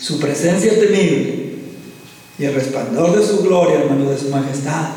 su 0.00 0.18
presencia 0.18 0.78
temible 0.78 1.52
y 2.38 2.44
el 2.44 2.54
resplandor 2.54 3.18
de 3.18 3.26
su 3.26 3.42
gloria, 3.42 3.80
hermanos, 3.80 4.10
de 4.10 4.18
su 4.18 4.28
majestad, 4.28 4.90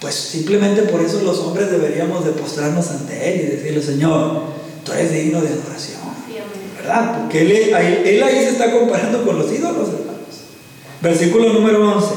pues 0.00 0.14
simplemente 0.14 0.82
por 0.82 1.00
eso 1.00 1.20
los 1.22 1.38
hombres 1.38 1.70
deberíamos 1.70 2.24
de 2.24 2.32
postrarnos 2.32 2.88
ante 2.90 3.28
Él 3.28 3.40
y 3.40 3.56
decirle, 3.56 3.82
Señor, 3.82 4.42
tú 4.84 4.92
eres 4.92 5.12
digno 5.12 5.40
de 5.40 5.48
adoración. 5.48 6.00
¿Verdad? 6.76 7.18
Porque 7.18 7.40
él, 7.40 7.50
él, 8.04 8.22
ahí 8.22 8.34
se 8.36 8.50
está 8.50 8.70
comparando 8.70 9.24
con 9.24 9.38
los 9.38 9.52
ídolos. 9.52 9.88
Versículo 11.00 11.52
número 11.52 11.96
11. 11.96 12.14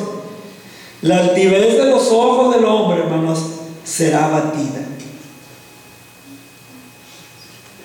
La 1.02 1.20
altivez 1.20 1.78
de 1.78 1.86
los 1.86 2.08
ojos 2.12 2.56
del 2.56 2.66
hombre, 2.66 3.02
hermanos, 3.02 3.40
será 3.84 4.26
abatida. 4.26 4.86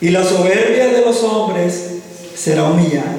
Y 0.00 0.10
la 0.10 0.24
soberbia 0.24 0.88
de 0.88 1.00
los 1.00 1.22
hombres 1.22 1.90
será 2.36 2.64
humillada. 2.64 3.18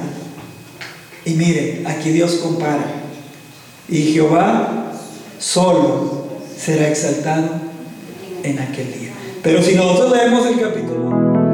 Y 1.25 1.31
mire, 1.31 1.83
aquí 1.85 2.11
Dios 2.11 2.35
compara. 2.35 2.85
Y 3.87 4.13
Jehová 4.13 4.91
solo 5.39 6.27
será 6.57 6.89
exaltado 6.89 7.49
en 8.43 8.59
aquel 8.59 8.93
día. 8.93 9.11
Pero 9.41 9.61
si 9.63 9.75
nosotros 9.75 10.11
leemos 10.11 10.45
el 10.47 10.59
capítulo... 10.59 11.44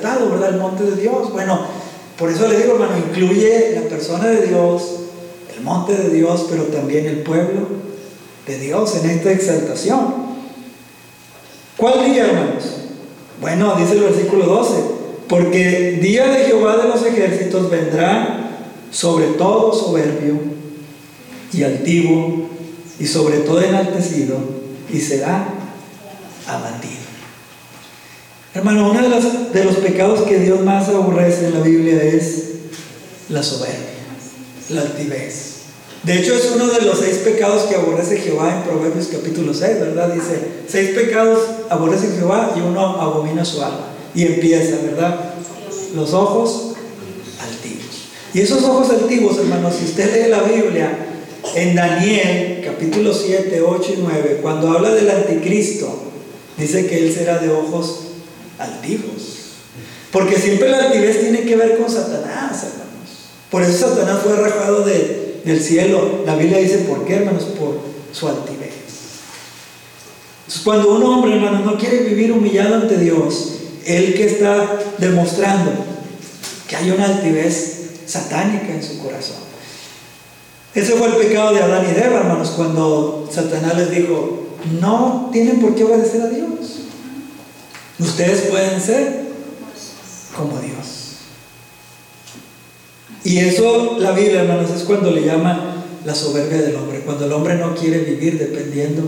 ¿verdad? 0.00 0.54
El 0.54 0.60
monte 0.60 0.84
de 0.84 0.96
Dios. 0.96 1.32
Bueno, 1.32 1.60
por 2.18 2.30
eso 2.30 2.48
le 2.48 2.58
digo, 2.58 2.74
hermano, 2.74 2.96
incluye 2.98 3.72
la 3.74 3.88
persona 3.88 4.28
de 4.28 4.46
Dios, 4.46 4.82
el 5.54 5.62
monte 5.62 5.94
de 5.94 6.10
Dios, 6.10 6.46
pero 6.50 6.64
también 6.64 7.06
el 7.06 7.18
pueblo 7.18 7.68
de 8.46 8.58
Dios 8.58 8.96
en 8.96 9.10
esta 9.10 9.32
exaltación. 9.32 10.26
¿Cuál 11.76 12.04
día, 12.04 12.26
hermanos? 12.26 12.64
Bueno, 13.40 13.74
dice 13.76 13.92
el 13.92 14.00
versículo 14.00 14.46
12, 14.46 14.74
porque 15.28 15.98
día 16.00 16.26
de 16.28 16.44
Jehová 16.44 16.78
de 16.78 16.88
los 16.88 17.04
ejércitos 17.04 17.70
vendrá 17.70 18.46
sobre 18.90 19.26
todo 19.32 19.74
soberbio 19.74 20.38
y 21.52 21.62
altivo 21.62 22.48
y 22.98 23.06
sobre 23.06 23.38
todo 23.38 23.60
enaltecido 23.60 24.38
y 24.90 25.00
será 25.00 25.48
abatido. 26.46 27.05
Hermano, 28.56 28.90
uno 28.90 29.02
de 29.02 29.10
los, 29.10 29.52
de 29.52 29.64
los 29.64 29.76
pecados 29.76 30.22
que 30.22 30.38
Dios 30.38 30.62
más 30.62 30.88
aborrece 30.88 31.48
en 31.48 31.54
la 31.54 31.60
Biblia 31.60 32.02
es 32.02 32.52
la 33.28 33.42
soberbia, 33.42 33.76
la 34.70 34.80
altivez. 34.80 35.56
De 36.04 36.18
hecho, 36.18 36.34
es 36.34 36.52
uno 36.54 36.66
de 36.68 36.80
los 36.80 37.00
seis 37.00 37.16
pecados 37.18 37.64
que 37.64 37.74
aborrece 37.74 38.16
Jehová 38.16 38.56
en 38.56 38.62
Proverbios 38.62 39.08
capítulo 39.08 39.52
6, 39.52 39.80
¿verdad? 39.80 40.08
Dice, 40.14 40.40
seis 40.66 40.92
pecados 40.92 41.40
aborrece 41.68 42.16
Jehová 42.16 42.54
y 42.56 42.60
uno 42.60 42.80
abomina 42.98 43.44
su 43.44 43.62
alma. 43.62 43.88
Y 44.14 44.22
empieza, 44.22 44.76
¿verdad? 44.82 45.34
Los 45.94 46.14
ojos 46.14 46.76
altivos. 47.38 48.08
Y 48.32 48.40
esos 48.40 48.64
ojos 48.64 48.88
altivos, 48.88 49.36
hermanos, 49.36 49.74
si 49.78 49.84
usted 49.84 50.14
lee 50.14 50.30
la 50.30 50.42
Biblia, 50.42 50.96
en 51.54 51.74
Daniel 51.74 52.62
capítulo 52.64 53.12
7, 53.12 53.60
8 53.60 53.92
y 53.98 54.00
9, 54.00 54.38
cuando 54.40 54.70
habla 54.70 54.94
del 54.94 55.10
anticristo, 55.10 56.04
dice 56.56 56.86
que 56.86 57.04
él 57.04 57.12
será 57.12 57.36
de 57.36 57.50
ojos 57.50 58.05
altivos. 58.58 59.36
Porque 60.12 60.36
siempre 60.36 60.70
la 60.70 60.84
altivez 60.84 61.20
tiene 61.20 61.42
que 61.42 61.56
ver 61.56 61.78
con 61.78 61.90
Satanás, 61.90 62.62
hermanos. 62.62 62.86
Por 63.50 63.62
eso 63.62 63.88
Satanás 63.88 64.20
fue 64.22 64.32
arrojado 64.32 64.82
de, 64.84 65.40
del 65.44 65.60
cielo. 65.60 66.22
La 66.24 66.36
Biblia 66.36 66.58
dice, 66.58 66.78
¿por 66.78 67.04
qué, 67.04 67.16
hermanos? 67.16 67.44
Por 67.58 67.80
su 68.12 68.28
altivez. 68.28 68.72
Cuando 70.64 70.94
un 70.94 71.02
hombre, 71.02 71.34
hermano, 71.34 71.60
no 71.64 71.76
quiere 71.76 71.98
vivir 72.00 72.32
humillado 72.32 72.76
ante 72.76 72.96
Dios, 72.98 73.54
él 73.84 74.14
que 74.14 74.26
está 74.26 74.78
demostrando 74.98 75.72
que 76.68 76.76
hay 76.76 76.90
una 76.90 77.04
altivez 77.04 77.90
satánica 78.06 78.72
en 78.72 78.82
su 78.82 78.98
corazón. 78.98 79.36
Ese 80.74 80.92
fue 80.92 81.08
el 81.08 81.14
pecado 81.14 81.54
de 81.54 81.62
Adán 81.62 81.86
y 81.86 81.98
Eva, 81.98 82.18
hermanos, 82.18 82.50
cuando 82.50 83.28
Satanás 83.32 83.76
les 83.76 83.90
dijo, 83.90 84.46
no 84.80 85.30
tienen 85.32 85.60
por 85.60 85.74
qué 85.74 85.84
obedecer 85.84 86.22
a 86.22 86.28
Dios. 86.28 86.75
Ustedes 87.98 88.42
pueden 88.42 88.80
ser 88.80 89.26
como 90.36 90.58
Dios. 90.60 90.96
Y 93.24 93.38
eso 93.38 93.96
la 93.98 94.12
Biblia, 94.12 94.42
hermanos, 94.42 94.70
es 94.70 94.84
cuando 94.84 95.10
le 95.10 95.24
llama 95.24 95.84
la 96.04 96.14
soberbia 96.14 96.62
del 96.62 96.76
hombre, 96.76 97.00
cuando 97.00 97.24
el 97.24 97.32
hombre 97.32 97.56
no 97.56 97.74
quiere 97.74 97.98
vivir 98.00 98.38
dependiendo 98.38 99.02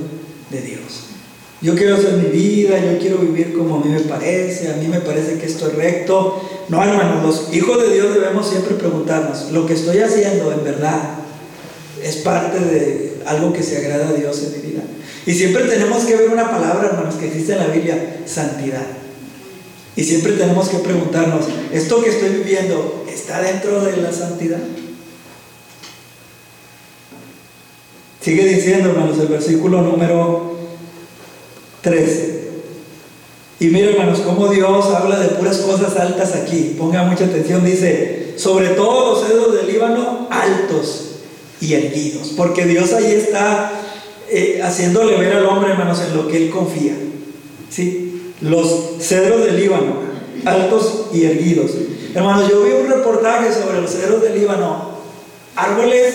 de 0.50 0.60
Dios. 0.62 1.08
Yo 1.60 1.74
quiero 1.74 1.96
hacer 1.96 2.14
mi 2.14 2.28
vida, 2.30 2.78
yo 2.78 2.98
quiero 2.98 3.18
vivir 3.18 3.56
como 3.56 3.76
a 3.76 3.84
mí 3.84 3.90
me 3.90 4.00
parece, 4.00 4.72
a 4.72 4.76
mí 4.76 4.86
me 4.86 5.00
parece 5.00 5.38
que 5.38 5.46
esto 5.46 5.66
es 5.68 5.74
recto. 5.74 6.40
No, 6.68 6.82
hermanos, 6.82 7.22
los 7.24 7.54
hijos 7.54 7.82
de 7.82 7.94
Dios 7.94 8.14
debemos 8.14 8.48
siempre 8.48 8.74
preguntarnos, 8.76 9.50
¿lo 9.50 9.66
que 9.66 9.74
estoy 9.74 9.98
haciendo 9.98 10.52
en 10.52 10.64
verdad 10.64 11.18
es 12.02 12.16
parte 12.16 12.60
de 12.60 13.22
algo 13.26 13.52
que 13.52 13.62
se 13.62 13.78
agrada 13.78 14.08
a 14.08 14.12
Dios 14.12 14.42
en 14.42 14.52
mi 14.52 14.68
vida? 14.70 14.82
Y 15.28 15.34
siempre 15.34 15.64
tenemos 15.64 16.04
que 16.04 16.16
ver 16.16 16.30
una 16.30 16.50
palabra, 16.50 16.88
hermanos, 16.88 17.16
que 17.16 17.26
existe 17.26 17.52
en 17.52 17.58
la 17.58 17.66
Biblia, 17.66 18.22
santidad. 18.24 18.86
Y 19.94 20.02
siempre 20.02 20.32
tenemos 20.32 20.70
que 20.70 20.78
preguntarnos, 20.78 21.44
¿esto 21.70 22.02
que 22.02 22.08
estoy 22.08 22.30
viviendo 22.30 23.04
está 23.06 23.42
dentro 23.42 23.84
de 23.84 23.98
la 23.98 24.10
santidad? 24.10 24.60
Sigue 28.22 28.42
diciendo, 28.46 28.88
hermanos, 28.88 29.18
el 29.18 29.26
versículo 29.26 29.82
número 29.82 30.56
13. 31.82 32.48
Y 33.60 33.66
mira, 33.66 33.90
hermanos, 33.90 34.20
cómo 34.20 34.48
Dios 34.48 34.86
habla 34.94 35.18
de 35.18 35.28
puras 35.28 35.58
cosas 35.58 35.94
altas 35.96 36.34
aquí. 36.36 36.74
Ponga 36.78 37.02
mucha 37.02 37.26
atención, 37.26 37.66
dice, 37.66 38.32
sobre 38.38 38.68
todo 38.68 39.12
los 39.12 39.26
cedros 39.26 39.54
del 39.56 39.66
Líbano, 39.66 40.26
altos 40.30 41.16
y 41.60 41.74
erguidos. 41.74 42.28
Porque 42.34 42.64
Dios 42.64 42.94
ahí 42.94 43.12
está 43.12 43.77
eh, 44.30 44.60
haciéndole 44.62 45.16
ver 45.16 45.36
al 45.36 45.46
hombre, 45.46 45.72
hermanos, 45.72 46.00
en 46.06 46.16
lo 46.16 46.28
que 46.28 46.36
él 46.36 46.50
confía. 46.50 46.94
¿Sí? 47.70 48.32
Los 48.40 48.96
cedros 49.00 49.44
del 49.44 49.56
Líbano, 49.56 49.96
altos 50.44 51.06
y 51.12 51.24
erguidos. 51.24 51.72
Hermanos, 52.14 52.50
yo 52.50 52.62
vi 52.64 52.72
un 52.72 52.88
reportaje 52.88 53.52
sobre 53.52 53.80
los 53.80 53.90
cedros 53.90 54.22
del 54.22 54.38
Líbano, 54.38 54.90
árboles 55.54 56.14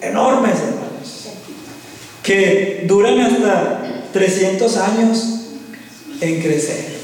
enormes, 0.00 0.54
hermanos, 0.54 1.28
que 2.22 2.84
duran 2.86 3.20
hasta 3.20 4.04
300 4.12 4.76
años 4.78 5.38
en 6.20 6.40
crecer. 6.40 6.98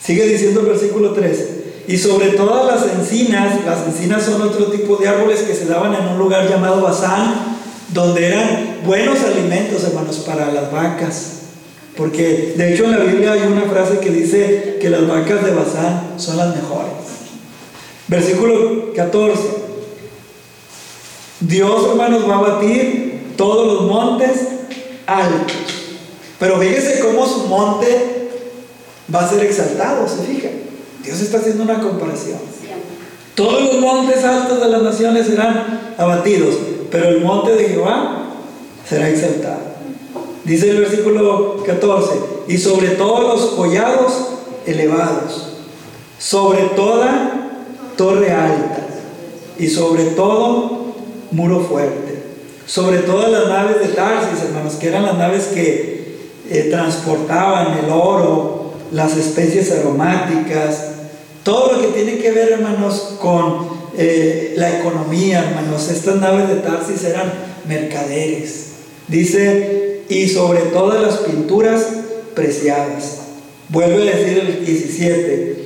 Sigue 0.00 0.26
diciendo 0.26 0.60
el 0.60 0.66
versículo 0.66 1.12
13. 1.12 1.62
Y 1.88 1.98
sobre 1.98 2.28
todas 2.28 2.66
las 2.66 2.94
encinas, 2.94 3.64
las 3.64 3.86
encinas 3.86 4.24
son 4.24 4.40
otro 4.42 4.66
tipo 4.66 4.96
de 4.96 5.08
árboles 5.08 5.40
que 5.40 5.54
se 5.54 5.66
daban 5.66 5.94
en 5.94 6.08
un 6.08 6.18
lugar 6.18 6.48
llamado 6.48 6.82
Bazán, 6.82 7.51
donde 7.92 8.26
eran 8.26 8.78
buenos 8.84 9.20
alimentos, 9.20 9.84
hermanos, 9.84 10.18
para 10.26 10.52
las 10.52 10.70
vacas. 10.72 11.38
Porque 11.96 12.54
de 12.56 12.72
hecho 12.72 12.84
en 12.84 12.92
la 12.92 13.04
Biblia 13.04 13.32
hay 13.32 13.42
una 13.42 13.62
frase 13.62 13.98
que 13.98 14.10
dice 14.10 14.78
que 14.80 14.88
las 14.88 15.06
vacas 15.06 15.44
de 15.44 15.52
Bazán 15.52 16.14
son 16.16 16.38
las 16.38 16.54
mejores. 16.56 16.92
Versículo 18.08 18.92
14. 18.94 19.40
Dios, 21.40 21.88
hermanos, 21.90 22.28
va 22.28 22.36
a 22.36 22.40
batir 22.40 23.34
todos 23.36 23.66
los 23.66 23.90
montes 23.90 24.30
altos. 25.06 25.56
Pero 26.38 26.58
fíjese 26.58 27.00
cómo 27.00 27.26
su 27.26 27.46
monte 27.46 28.30
va 29.14 29.20
a 29.20 29.28
ser 29.28 29.44
exaltado, 29.44 30.08
se 30.08 30.22
fija. 30.24 30.48
Dios 31.02 31.20
está 31.20 31.38
haciendo 31.38 31.64
una 31.64 31.80
comparación. 31.80 32.38
Todos 33.34 33.62
los 33.62 33.80
montes 33.80 34.24
altos 34.24 34.60
de 34.60 34.68
las 34.68 34.82
naciones 34.82 35.26
serán 35.26 35.94
abatidos, 35.98 36.54
pero 36.92 37.08
el 37.08 37.22
monte 37.22 37.56
de 37.56 37.70
Jehová 37.70 38.26
será 38.86 39.08
exaltado. 39.08 39.72
Dice 40.44 40.70
el 40.70 40.80
versículo 40.80 41.62
14, 41.64 42.10
y 42.48 42.58
sobre 42.58 42.88
todos 42.90 43.22
los 43.22 43.50
collados 43.52 44.12
elevados, 44.66 45.54
sobre 46.18 46.64
toda 46.76 47.50
torre 47.96 48.30
alta, 48.30 48.86
y 49.58 49.68
sobre 49.68 50.04
todo 50.06 50.92
muro 51.30 51.60
fuerte, 51.60 52.22
sobre 52.66 52.98
todas 52.98 53.30
las 53.30 53.48
naves 53.48 53.80
de 53.80 53.94
Tarsis, 53.94 54.44
hermanos, 54.44 54.74
que 54.74 54.88
eran 54.88 55.06
las 55.06 55.16
naves 55.16 55.46
que 55.54 56.30
eh, 56.50 56.68
transportaban 56.70 57.78
el 57.78 57.90
oro, 57.90 58.72
las 58.90 59.16
especies 59.16 59.72
aromáticas, 59.72 60.88
todo 61.42 61.72
lo 61.72 61.80
que 61.80 61.88
tiene 61.88 62.18
que 62.18 62.32
ver, 62.32 62.52
hermanos, 62.52 63.14
con 63.20 63.71
eh, 63.96 64.54
la 64.56 64.80
economía, 64.80 65.44
hermanos. 65.48 65.88
Estas 65.90 66.16
naves 66.16 66.48
de 66.48 66.56
Tarsis 66.56 67.04
eran 67.04 67.32
mercaderes. 67.68 68.66
Dice, 69.08 70.02
y 70.08 70.28
sobre 70.28 70.60
todas 70.62 71.02
las 71.02 71.18
pinturas 71.18 71.86
preciadas. 72.34 73.18
Vuelve 73.68 74.12
a 74.12 74.16
decir 74.16 74.38
el 74.38 74.66
17, 74.66 75.56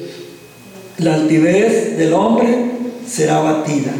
la 0.98 1.14
altivez 1.14 1.96
del 1.98 2.12
hombre 2.12 2.70
será 3.06 3.40
batida 3.40 3.92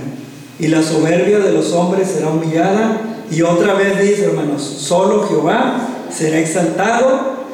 y 0.59 0.69
la 0.69 0.83
soberbia 0.83 1.39
de 1.41 1.53
los 1.53 1.73
hombres 1.73 2.09
será 2.09 2.31
humillada. 2.31 3.01
Y 3.31 3.43
otra 3.43 3.75
vez 3.75 4.01
dice, 4.01 4.25
hermanos, 4.27 4.63
solo 4.63 5.27
Jehová 5.29 5.89
será 6.17 6.39
exaltado 6.39 7.45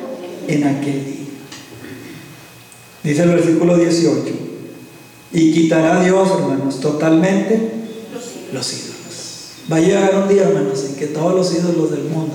en 0.46 0.64
aquel 0.64 1.04
día. 1.04 1.26
Dice 3.02 3.22
el 3.22 3.30
versículo 3.30 3.76
18, 3.76 4.51
y 5.32 5.52
quitará 5.52 6.02
Dios, 6.02 6.28
hermanos, 6.30 6.80
totalmente 6.80 7.70
los 8.52 8.72
ídolos. 8.72 8.92
Va 9.70 9.76
a 9.76 9.80
llegar 9.80 10.14
un 10.16 10.28
día, 10.28 10.42
hermanos, 10.42 10.84
en 10.84 10.96
que 10.96 11.06
todos 11.06 11.34
los 11.34 11.54
ídolos 11.54 11.90
del 11.90 12.04
mundo, 12.04 12.34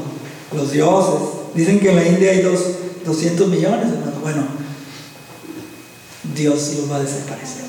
los 0.53 0.71
dioses, 0.71 1.21
dicen 1.53 1.79
que 1.79 1.91
en 1.91 1.95
la 1.95 2.07
India 2.07 2.31
hay 2.31 2.41
dos, 2.41 2.59
200 3.05 3.47
millones, 3.47 3.87
hermanos. 3.93 4.21
Bueno, 4.21 4.43
Dios 6.35 6.73
los 6.77 6.91
va 6.91 6.97
a 6.97 7.03
desaparecer. 7.03 7.67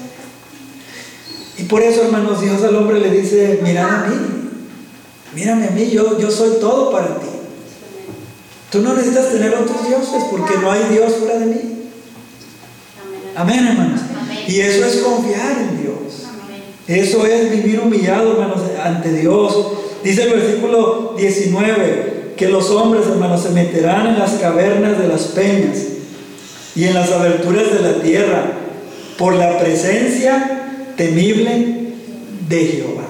Y 1.58 1.64
por 1.64 1.82
eso, 1.82 2.02
hermanos, 2.02 2.40
Dios 2.40 2.62
al 2.62 2.76
hombre 2.76 3.00
le 3.00 3.10
dice, 3.10 3.60
mira 3.62 4.04
a 4.04 4.08
mí, 4.08 4.16
mírame 5.34 5.66
a 5.66 5.70
mí, 5.72 5.90
yo, 5.90 6.18
yo 6.18 6.30
soy 6.30 6.58
todo 6.60 6.92
para 6.92 7.18
ti. 7.18 7.26
Tú 8.70 8.80
no 8.80 8.94
necesitas 8.94 9.32
tener 9.32 9.54
otros 9.54 9.86
dioses 9.86 10.24
porque 10.30 10.56
no 10.58 10.70
hay 10.70 10.84
Dios 10.90 11.14
fuera 11.14 11.38
de 11.38 11.46
mí. 11.46 11.90
Amén, 13.34 13.66
hermanos. 13.66 14.00
Y 14.48 14.60
eso 14.60 14.86
es 14.86 14.96
confiar 14.96 15.58
en 15.60 15.82
Dios. 15.82 16.24
Eso 16.88 17.26
es 17.26 17.50
vivir 17.50 17.80
humillado, 17.80 18.32
hermanos, 18.32 18.62
ante 18.82 19.12
Dios. 19.12 19.72
Dice 20.02 20.22
el 20.22 20.30
versículo 20.30 21.14
19 21.18 22.32
que 22.34 22.48
los 22.48 22.70
hombres, 22.70 23.06
hermanos, 23.06 23.42
se 23.42 23.50
meterán 23.50 24.06
en 24.06 24.18
las 24.18 24.32
cavernas 24.34 24.98
de 24.98 25.06
las 25.06 25.22
peñas 25.24 25.78
y 26.74 26.84
en 26.84 26.94
las 26.94 27.10
aberturas 27.12 27.72
de 27.74 27.80
la 27.80 28.00
tierra 28.00 28.52
por 29.18 29.34
la 29.34 29.58
presencia 29.58 30.64
temible 30.96 31.92
de 32.48 32.66
Jehová 32.66 33.04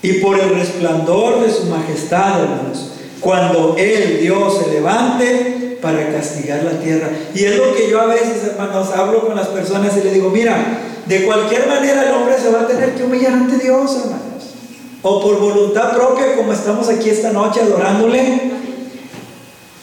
y 0.00 0.14
por 0.14 0.38
el 0.38 0.50
resplandor 0.50 1.44
de 1.44 1.52
su 1.52 1.64
majestad, 1.66 2.42
hermanos, 2.42 2.92
cuando 3.20 3.74
Él, 3.76 4.18
Dios, 4.20 4.60
se 4.62 4.70
levante 4.70 5.53
para 5.84 6.10
castigar 6.10 6.62
la 6.62 6.80
tierra. 6.80 7.10
Y 7.34 7.44
es 7.44 7.58
lo 7.58 7.74
que 7.74 7.90
yo 7.90 8.00
a 8.00 8.06
veces, 8.06 8.42
hermanos, 8.42 8.88
hablo 8.96 9.26
con 9.26 9.36
las 9.36 9.48
personas 9.48 9.94
y 9.98 10.02
le 10.02 10.12
digo, 10.12 10.30
mira, 10.30 10.56
de 11.04 11.26
cualquier 11.26 11.68
manera 11.68 12.08
el 12.08 12.14
hombre 12.14 12.36
se 12.40 12.50
va 12.50 12.62
a 12.62 12.66
tener 12.66 12.94
que 12.94 13.02
humillar 13.02 13.34
ante 13.34 13.62
Dios, 13.62 13.94
hermanos. 14.02 14.54
O 15.02 15.20
por 15.20 15.38
voluntad 15.38 15.94
propia, 15.94 16.36
como 16.36 16.54
estamos 16.54 16.88
aquí 16.88 17.10
esta 17.10 17.32
noche 17.32 17.60
adorándole. 17.60 18.52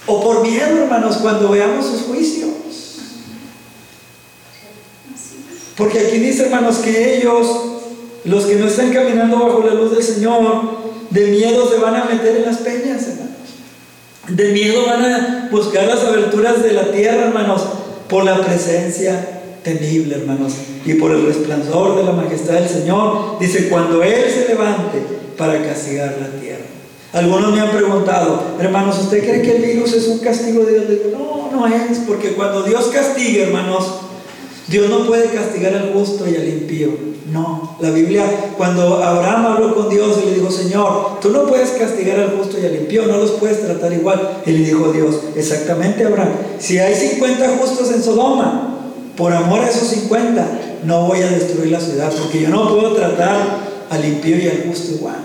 O 0.08 0.24
por 0.24 0.42
miedo, 0.42 0.80
hermanos, 0.82 1.18
cuando 1.18 1.50
veamos 1.50 1.86
sus 1.86 2.02
juicios. 2.02 2.50
Porque 5.78 6.00
aquí 6.00 6.18
dice, 6.18 6.46
hermanos, 6.46 6.78
que 6.78 7.18
ellos 7.18 7.48
Los 8.24 8.46
que 8.46 8.56
no 8.56 8.68
están 8.68 8.92
caminando 8.92 9.40
bajo 9.40 9.64
la 9.66 9.74
luz 9.74 9.92
del 9.92 10.04
Señor, 10.04 10.80
de 11.12 11.28
miedo 11.28 11.68
se 11.70 11.78
van 11.78 11.96
a 11.96 12.06
meter 12.06 12.38
en 12.38 12.46
las 12.46 12.58
peñas. 12.58 13.08
De 14.36 14.54
miedo 14.54 14.86
van 14.86 15.04
a 15.04 15.50
buscar 15.52 15.88
las 15.88 16.04
aberturas 16.06 16.63
de 16.63 16.72
la 16.72 16.91
tierra, 16.91 17.28
hermanos, 17.28 17.63
por 18.08 18.24
la 18.24 18.39
presencia 18.39 19.41
temible, 19.62 20.15
hermanos, 20.15 20.54
y 20.86 20.94
por 20.94 21.12
el 21.12 21.26
resplandor 21.26 21.98
de 21.98 22.04
la 22.04 22.13
majestad 22.13 22.54
del 22.54 22.70
Señor. 22.70 23.38
Dice, 23.39 23.67
cuando 23.67 24.02
Él 24.02 24.24
se 24.30 24.48
levante 24.48 25.00
para 25.38 25.62
castigar 25.62 26.15
la 26.20 26.39
tierra. 26.39 26.63
Algunos 27.12 27.52
me 27.52 27.60
han 27.60 27.72
preguntado, 27.72 28.56
hermanos, 28.60 29.00
¿usted 29.00 29.20
cree 29.20 29.41
que 29.41 29.58
el 29.58 29.62
virus 29.63 29.91
es 29.94 30.08
un 30.08 30.20
castigo 30.20 30.63
de 30.63 30.80
Dios? 30.80 31.02
No, 31.12 31.50
no 31.52 31.67
es, 31.67 32.00
porque 32.08 32.30
cuando 32.30 32.63
Dios 32.63 32.86
castiga, 32.88 33.44
hermanos, 33.44 34.00
Dios 34.67 34.89
no 34.89 35.06
puede 35.06 35.26
castigar 35.30 35.74
al 35.74 35.93
justo 35.93 36.30
y 36.30 36.36
al 36.36 36.47
impío. 36.47 37.12
No, 37.32 37.78
la 37.80 37.91
Biblia, 37.91 38.26
cuando 38.58 39.02
Abraham 39.02 39.45
habló 39.45 39.76
con 39.76 39.89
Dios 39.89 40.19
y 40.21 40.26
le 40.26 40.36
dijo, 40.36 40.52
Señor, 40.52 41.19
tú 41.21 41.30
no 41.30 41.45
puedes 41.45 41.69
castigar 41.71 42.19
al 42.19 42.38
justo 42.38 42.58
y 42.60 42.65
al 42.65 42.76
impío, 42.76 43.06
no 43.06 43.17
los 43.17 43.32
puedes 43.32 43.62
tratar 43.62 43.93
igual. 43.93 44.41
Y 44.45 44.52
le 44.52 44.65
dijo 44.65 44.91
Dios, 44.91 45.15
exactamente 45.36 46.04
Abraham, 46.06 46.34
si 46.60 46.80
hay 46.80 46.93
50 46.93 47.58
justos 47.58 47.91
en 47.91 48.04
Sodoma, 48.04 48.71
por 49.15 49.34
amor 49.34 49.62
a 49.62 49.69
esos 49.69 49.88
50, 49.88 50.47
no 50.84 51.08
voy 51.08 51.21
a 51.21 51.30
destruir 51.30 51.71
la 51.71 51.80
ciudad, 51.80 52.12
porque 52.12 52.41
yo 52.41 52.50
no 52.50 52.69
puedo 52.69 52.93
tratar 52.93 53.38
al 53.89 54.06
impío 54.06 54.38
y 54.38 54.47
al 54.47 54.63
justo 54.67 54.95
igual. 54.95 55.17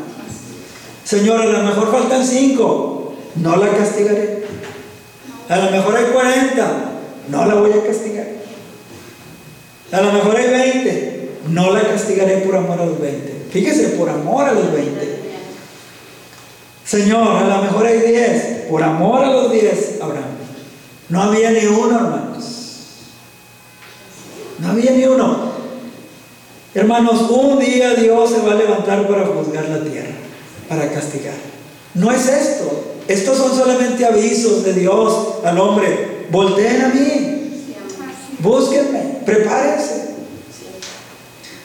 Señor, 1.05 1.41
a 1.41 1.47
lo 1.47 1.63
mejor 1.63 1.91
faltan 1.91 2.25
5, 2.25 3.15
no 3.37 3.57
la 3.57 3.69
castigaré. 3.71 4.45
A 5.49 5.57
lo 5.59 5.71
mejor 5.71 5.97
hay 5.97 6.05
40, 6.13 6.93
no 7.29 7.47
la 7.47 7.55
voy 7.55 7.71
a 7.73 7.87
castigar. 7.87 8.36
A 9.93 10.01
lo 10.01 10.13
mejor 10.13 10.37
hay 10.37 10.49
20, 10.51 11.31
no 11.51 11.73
la 11.73 11.83
castigaré 11.83 12.39
por 12.39 12.57
amor 12.57 12.81
a 12.81 12.87
los 12.87 13.01
20. 13.01 13.47
Fíjese, 13.51 13.89
por 13.91 14.09
amor 14.11 14.49
a 14.49 14.53
los 14.53 14.73
20. 14.73 15.17
Señor, 16.85 17.37
a 17.37 17.57
lo 17.57 17.63
mejor 17.63 17.87
hay 17.87 18.01
10, 18.01 18.67
por 18.69 18.83
amor 18.83 19.25
a 19.25 19.31
los 19.31 19.53
10, 19.53 19.99
Abraham. 20.01 20.25
No 21.09 21.23
había 21.23 21.51
ni 21.51 21.67
uno, 21.67 21.97
hermanos. 21.97 22.47
No 24.59 24.71
había 24.71 24.91
ni 24.91 25.05
uno. 25.05 25.57
Hermanos, 26.75 27.31
un 27.31 27.59
día 27.59 27.95
Dios 27.95 28.31
se 28.31 28.41
va 28.41 28.53
a 28.53 28.57
levantar 28.57 29.07
para 29.09 29.27
juzgar 29.27 29.69
la 29.69 29.83
tierra, 29.83 30.15
para 30.69 30.91
castigar. 30.93 31.35
No 31.95 32.13
es 32.13 32.27
esto. 32.29 32.97
Estos 33.09 33.39
son 33.39 33.57
solamente 33.57 34.05
avisos 34.05 34.65
de 34.65 34.75
Dios 34.75 35.37
al 35.45 35.59
hombre. 35.59 36.27
Volteen 36.31 36.83
a 36.83 36.89
mí. 36.89 37.65
Búsquenme. 38.41 39.16
Prepárense. 39.27 40.07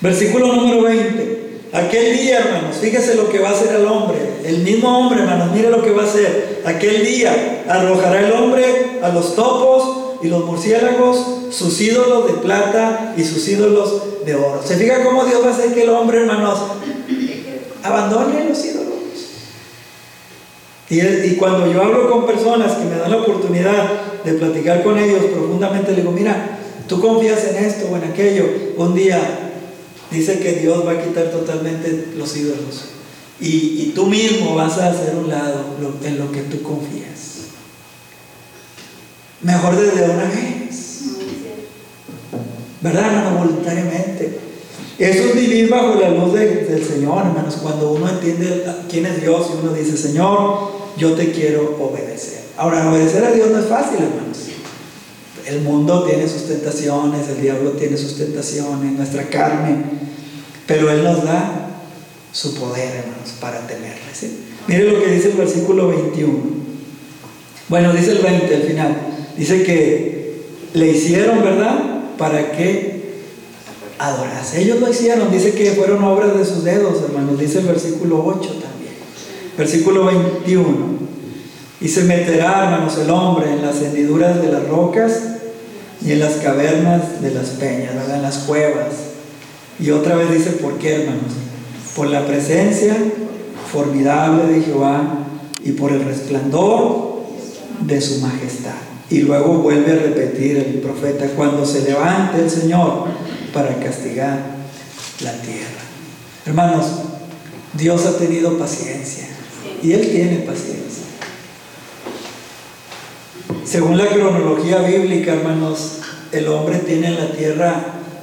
Versículo 0.02 0.47
número 0.47 0.82
20. 0.82 1.41
Aquel 1.74 2.17
día, 2.17 2.39
hermanos, 2.39 2.78
fíjese 2.82 3.15
lo 3.15 3.30
que 3.30 3.39
va 3.39 3.50
a 3.50 3.52
hacer 3.54 3.74
el 3.76 3.86
hombre. 3.86 4.17
El 4.43 4.58
mismo 4.58 4.97
hombre, 4.97 5.21
hermanos, 5.21 5.52
mire 5.54 5.69
lo 5.69 5.82
que 5.82 5.91
va 5.91 6.04
a 6.04 6.06
hacer. 6.06 6.63
Aquel 6.65 7.06
día 7.06 7.63
arrojará 7.69 8.19
el 8.19 8.32
hombre 8.34 9.00
a 9.02 9.10
los 9.10 9.36
topos 9.36 10.17
y 10.21 10.28
los 10.28 10.43
murciélagos, 10.43 11.26
sus 11.52 11.80
ídolos 11.80 12.28
de 12.28 12.34
plata 12.39 13.13
y 13.15 13.24
sus 13.24 13.47
ídolos 13.47 14.26
de 14.26 14.36
oro. 14.36 14.62
¿Se 14.65 14.76
fija 14.76 15.04
cómo 15.04 15.24
Dios 15.24 15.41
va 15.43 15.50
a 15.50 15.54
hacer 15.54 15.74
que 15.74 15.84
el 15.84 15.89
hombre, 15.91 16.21
hermanos, 16.21 16.60
abandone 17.84 18.50
los 18.50 18.65
ídolos? 18.65 18.82
Y, 20.89 21.36
cuando 21.36 21.71
yo 21.71 21.82
hablo 21.82 22.12
con 22.12 22.26
personas 22.26 22.74
que 22.74 22.84
me 22.84 22.97
dan 22.97 23.12
la 23.12 23.17
oportunidad 23.17 23.89
de 24.26 24.34
platicar 24.34 24.84
con 24.84 25.00
ellos 25.00 25.24
profundamente, 25.34 25.91
le 25.91 26.02
digo, 26.02 26.12
mira, 26.12 26.60
tú 26.91 26.99
confías 26.99 27.45
en 27.45 27.63
esto 27.63 27.88
o 27.89 27.95
en 27.95 28.04
aquello. 28.04 28.43
Un 28.75 28.93
día 28.93 29.17
dice 30.12 30.39
que 30.39 30.56
Dios 30.56 30.86
va 30.86 30.91
a 30.91 31.01
quitar 31.01 31.32
totalmente 31.32 32.10
los 32.17 32.36
ídolos. 32.36 32.89
Y, 33.39 33.93
tú 33.95 34.08
mismo 34.08 34.56
vas 34.56 34.77
a 34.77 34.89
hacer 34.89 35.15
un 35.15 35.30
lado 35.30 35.63
en 36.04 36.19
lo 36.19 36.32
que 36.34 36.41
tú 36.41 36.62
confías. 36.62 37.47
Mejor 39.41 39.77
desde 39.77 40.04
una 40.04 40.25
vez. 40.25 41.01
¿Verdad, 42.82 43.06
hermano? 43.06 43.39
Voluntariamente. 43.39 44.39
Eso 44.99 45.23
es 45.30 45.36
vivir 45.36 45.69
bajo 45.69 45.95
la 45.95 46.10
luz 46.10 46.34
de, 46.34 46.65
del 46.65 46.84
Señor, 46.84 47.25
hermanos. 47.25 47.58
Cuando 47.62 47.93
uno 47.93 48.10
entiende 48.10 48.65
quién 48.89 49.06
es 49.06 49.21
Dios 49.21 49.47
y 49.49 49.65
uno 49.65 49.73
dice, 49.73 49.95
Señor, 49.95 50.71
yo 50.97 51.13
te 51.13 51.32
quiero 51.32 51.77
obedecer. 51.80 52.41
Ahora, 52.58 52.91
obedecer 52.91 53.23
a 53.23 53.32
Dios 53.32 53.49
no 53.49 53.60
es 53.60 53.65
fácil, 53.67 54.04
hermanos. 54.04 54.50
El 55.45 55.62
mundo 55.62 56.04
tiene 56.04 56.27
sus 56.27 56.47
tentaciones, 56.47 57.27
el 57.30 57.41
diablo 57.41 57.71
tiene 57.71 57.97
sus 57.97 58.17
tentaciones, 58.17 58.93
nuestra 58.93 59.23
carne, 59.27 59.77
pero 60.67 60.91
Él 60.91 61.04
nos 61.04 61.23
da 61.23 61.69
su 62.32 62.56
poder, 62.56 62.95
hermanos, 62.95 63.34
para 63.39 63.65
temerle. 63.67 64.01
¿sí? 64.13 64.45
Mire 64.67 64.91
lo 64.91 65.04
que 65.04 65.12
dice 65.12 65.32
el 65.32 65.38
versículo 65.38 65.89
21. 65.89 66.62
Bueno, 67.67 67.93
dice 67.93 68.12
el 68.12 68.19
20 68.19 68.56
al 68.56 68.63
final. 68.63 68.97
Dice 69.38 69.63
que 69.63 70.41
le 70.73 70.88
hicieron, 70.91 71.43
¿verdad? 71.43 72.04
Para 72.17 72.51
que 72.51 73.01
adorase. 73.97 74.62
Ellos 74.62 74.80
lo 74.80 74.89
hicieron, 74.89 75.32
dice 75.32 75.54
que 75.54 75.71
fueron 75.71 76.04
obras 76.04 76.38
de 76.38 76.45
sus 76.45 76.63
dedos, 76.63 77.01
hermanos. 77.04 77.39
Dice 77.39 77.60
el 77.60 77.67
versículo 77.67 78.23
8 78.25 78.39
también. 78.39 78.93
Versículo 79.58 80.06
21. 80.06 81.00
Y 81.81 81.87
se 81.87 82.03
meterá, 82.03 82.65
hermanos, 82.65 82.97
el 82.99 83.09
hombre 83.09 83.51
en 83.51 83.63
las 83.63 83.81
hendiduras 83.81 84.39
de 84.39 84.51
las 84.51 84.67
rocas 84.67 85.19
y 86.05 86.11
en 86.11 86.19
las 86.19 86.33
cavernas 86.35 87.21
de 87.21 87.31
las 87.31 87.49
peñas, 87.49 87.95
¿verdad? 87.95 88.17
En 88.17 88.21
las 88.21 88.37
cuevas. 88.39 88.93
Y 89.79 89.89
otra 89.89 90.15
vez 90.15 90.31
dice, 90.31 90.51
¿por 90.51 90.77
qué, 90.77 91.01
hermanos? 91.01 91.33
Por 91.95 92.07
la 92.07 92.25
presencia 92.27 92.95
formidable 93.71 94.53
de 94.53 94.61
Jehová 94.61 95.25
y 95.63 95.71
por 95.71 95.91
el 95.91 96.05
resplandor 96.05 97.23
de 97.81 97.99
su 97.99 98.19
majestad. 98.19 98.75
Y 99.09 99.19
luego 99.21 99.55
vuelve 99.55 99.91
a 99.91 99.95
repetir 99.95 100.57
el 100.57 100.81
profeta, 100.81 101.25
cuando 101.35 101.65
se 101.65 101.81
levante 101.81 102.41
el 102.41 102.49
Señor 102.49 103.07
para 103.53 103.75
castigar 103.77 104.39
la 105.21 105.33
tierra. 105.41 105.81
Hermanos, 106.45 106.85
Dios 107.73 108.05
ha 108.05 108.17
tenido 108.17 108.57
paciencia 108.57 109.27
y 109.81 109.93
Él 109.93 110.09
tiene 110.11 110.37
paciencia. 110.37 111.00
Según 113.65 113.97
la 113.97 114.08
cronología 114.08 114.80
bíblica, 114.80 115.34
hermanos, 115.34 116.00
el 116.32 116.47
hombre 116.47 116.80
tiene 116.80 117.08
en 117.08 117.15
la 117.15 117.32
tierra 117.32 117.76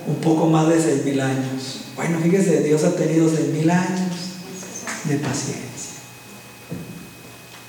un 0.07 0.17
poco 0.17 0.47
más 0.47 0.69
de 0.69 0.81
seis 0.81 1.05
mil 1.05 1.21
años. 1.21 1.85
Bueno, 1.95 2.19
fíjese, 2.23 2.63
Dios 2.63 2.83
ha 2.85 2.97
tenido 2.97 3.29
seis 3.29 3.49
mil 3.53 3.71
años 3.71 4.17
de 5.05 5.17
paciencia. 5.17 5.69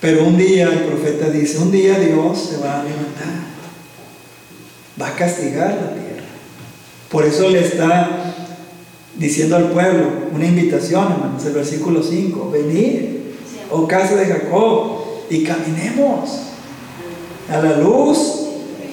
Pero 0.01 0.25
un 0.25 0.37
día 0.37 0.69
el 0.69 0.85
profeta 0.85 1.29
dice, 1.29 1.59
un 1.59 1.71
día 1.71 1.99
Dios 1.99 2.49
se 2.49 2.57
va 2.57 2.81
a 2.81 2.83
levantar, 2.83 3.27
va 4.99 5.07
a 5.09 5.15
castigar 5.15 5.69
la 5.69 5.93
tierra. 5.93 6.27
Por 7.11 7.25
eso 7.25 7.49
le 7.49 7.59
está 7.59 8.33
diciendo 9.15 9.57
al 9.57 9.71
pueblo 9.71 10.07
una 10.33 10.45
invitación, 10.45 11.11
hermanos, 11.11 11.45
el 11.45 11.53
versículo 11.53 12.01
5, 12.01 12.49
venid, 12.49 13.01
oh 13.69 13.87
casa 13.87 14.15
de 14.15 14.25
Jacob, 14.25 15.03
y 15.29 15.43
caminemos 15.43 16.48
a 17.49 17.61
la 17.61 17.77
luz 17.77 18.17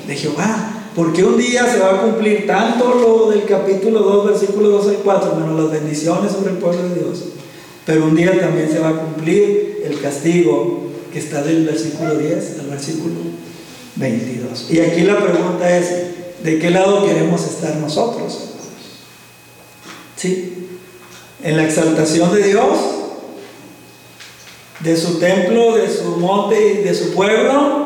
de 0.06 0.16
Jehová. 0.16 0.72
Porque 0.94 1.22
un 1.22 1.36
día 1.36 1.70
se 1.70 1.78
va 1.78 1.90
a 1.90 2.00
cumplir 2.00 2.46
tanto 2.46 2.94
lo 2.94 3.30
del 3.30 3.44
capítulo 3.44 4.00
2, 4.00 4.26
versículo 4.30 4.70
2 4.70 4.88
al 4.88 4.96
4, 4.96 5.34
menos 5.36 5.60
las 5.60 5.70
bendiciones 5.70 6.32
sobre 6.32 6.52
el 6.52 6.56
pueblo 6.56 6.88
de 6.88 6.94
Dios. 6.94 7.24
Pero 7.84 8.04
un 8.04 8.16
día 8.16 8.40
también 8.40 8.70
se 8.70 8.78
va 8.78 8.88
a 8.88 8.92
cumplir 8.94 9.82
el 9.84 10.00
castigo 10.00 10.86
que 11.12 11.18
está 11.18 11.42
del 11.42 11.66
versículo 11.66 12.14
10 12.16 12.60
al 12.60 12.66
versículo 12.68 13.14
22. 13.96 14.70
Y 14.70 14.80
aquí 14.80 15.02
la 15.02 15.18
pregunta 15.18 15.76
es, 15.76 16.42
¿de 16.42 16.58
qué 16.58 16.70
lado 16.70 17.06
queremos 17.06 17.44
estar 17.44 17.76
nosotros? 17.76 18.38
¿Sí? 20.16 20.68
¿En 21.42 21.58
la 21.58 21.64
exaltación 21.64 22.34
de 22.34 22.42
Dios? 22.42 22.78
¿De 24.80 24.96
su 24.96 25.18
templo, 25.18 25.76
de 25.76 25.90
su 25.90 26.16
monte 26.16 26.80
y 26.80 26.84
de 26.84 26.94
su 26.94 27.12
pueblo? 27.12 27.85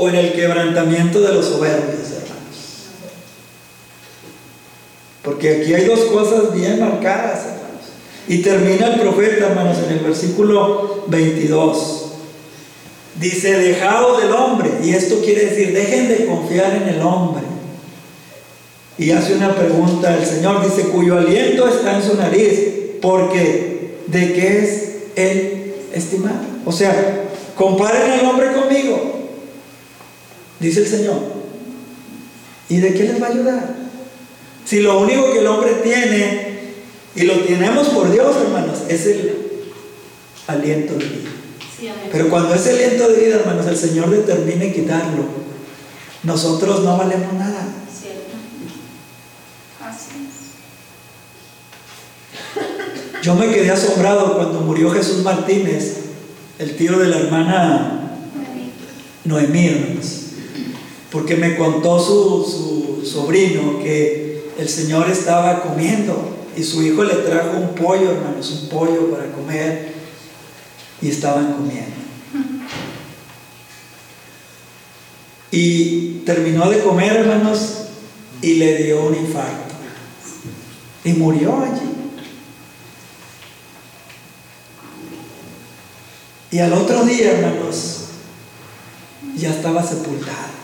¿O 0.00 0.08
en 0.08 0.14
el 0.14 0.32
quebrantamiento 0.32 1.20
de 1.20 1.34
los 1.34 1.44
soberbios, 1.44 2.10
hermanos? 2.10 2.88
Porque 5.22 5.56
aquí 5.56 5.74
hay 5.74 5.84
dos 5.84 6.00
cosas 6.06 6.54
bien 6.54 6.80
marcadas, 6.80 7.40
hermanos. 7.40 7.60
Y 8.26 8.38
termina 8.38 8.94
el 8.94 9.00
profeta, 9.02 9.48
hermanos, 9.48 9.76
en 9.84 9.98
el 9.98 9.98
versículo 9.98 11.04
22. 11.08 12.12
Dice, 13.20 13.58
dejados 13.58 14.22
del 14.22 14.32
hombre. 14.32 14.70
Y 14.82 14.94
esto 14.94 15.20
quiere 15.22 15.50
decir, 15.50 15.74
dejen 15.74 16.08
de 16.08 16.24
confiar 16.24 16.76
en 16.76 16.88
el 16.88 17.02
hombre. 17.02 17.42
Y 18.96 19.10
hace 19.10 19.34
una 19.34 19.54
pregunta 19.54 20.16
el 20.16 20.24
Señor, 20.24 20.64
dice, 20.64 20.88
cuyo 20.88 21.18
aliento 21.18 21.68
está 21.68 21.96
en 21.96 22.02
su 22.02 22.16
nariz, 22.16 22.58
porque 23.02 23.98
¿de 24.06 24.32
qué 24.32 24.58
es 24.64 24.92
él 25.16 25.74
estimado? 25.92 26.40
O 26.64 26.72
sea, 26.72 27.24
comparen 27.54 28.12
al 28.12 28.24
hombre 28.24 28.52
conmigo, 28.54 29.19
dice 30.60 30.80
el 30.80 30.86
Señor. 30.86 31.20
¿Y 32.68 32.76
de 32.78 32.94
qué 32.94 33.04
les 33.04 33.20
va 33.20 33.26
a 33.26 33.30
ayudar? 33.30 33.74
Si 34.64 34.80
lo 34.80 35.00
único 35.00 35.32
que 35.32 35.40
el 35.40 35.46
hombre 35.48 35.72
tiene 35.82 36.50
Y 37.16 37.22
lo 37.22 37.40
tenemos 37.40 37.88
por 37.88 38.12
Dios, 38.12 38.36
hermanos, 38.36 38.78
es 38.88 39.06
el 39.06 39.34
aliento 40.46 40.94
de 40.94 41.04
vida. 41.06 41.30
Pero 42.12 42.28
cuando 42.28 42.54
ese 42.54 42.70
aliento 42.70 43.08
de 43.08 43.24
vida, 43.24 43.36
hermanos, 43.36 43.66
el 43.66 43.76
Señor 43.76 44.10
determine 44.10 44.72
quitarlo, 44.72 45.24
nosotros 46.22 46.84
no 46.84 46.96
valemos 46.98 47.32
nada. 47.34 47.66
Yo 53.22 53.34
me 53.34 53.50
quedé 53.50 53.70
asombrado 53.70 54.36
cuando 54.36 54.60
murió 54.60 54.90
Jesús 54.90 55.22
Martínez, 55.22 55.96
el 56.58 56.76
tío 56.76 56.98
de 56.98 57.08
la 57.08 57.18
hermana 57.18 58.18
Noemí, 59.24 59.66
hermanos, 59.66 60.19
porque 61.10 61.36
me 61.36 61.56
contó 61.56 61.98
su, 61.98 62.44
su 63.02 63.06
sobrino 63.06 63.78
que 63.82 64.50
el 64.58 64.68
Señor 64.68 65.10
estaba 65.10 65.62
comiendo 65.62 66.36
y 66.56 66.62
su 66.62 66.82
hijo 66.82 67.04
le 67.04 67.14
trajo 67.14 67.56
un 67.56 67.74
pollo, 67.74 68.10
hermanos, 68.10 68.50
un 68.62 68.68
pollo 68.68 69.10
para 69.10 69.32
comer 69.32 69.94
y 71.00 71.08
estaban 71.08 71.52
comiendo. 71.54 71.96
Y 75.52 76.22
terminó 76.24 76.70
de 76.70 76.78
comer, 76.78 77.16
hermanos, 77.16 77.86
y 78.40 78.54
le 78.54 78.84
dio 78.84 79.02
un 79.02 79.16
infarto. 79.16 79.74
Y 81.02 81.12
murió 81.14 81.60
allí. 81.60 81.90
Y 86.52 86.58
al 86.60 86.72
otro 86.72 87.04
día, 87.04 87.32
hermanos, 87.32 88.04
ya 89.36 89.50
estaba 89.50 89.82
sepultado. 89.82 90.59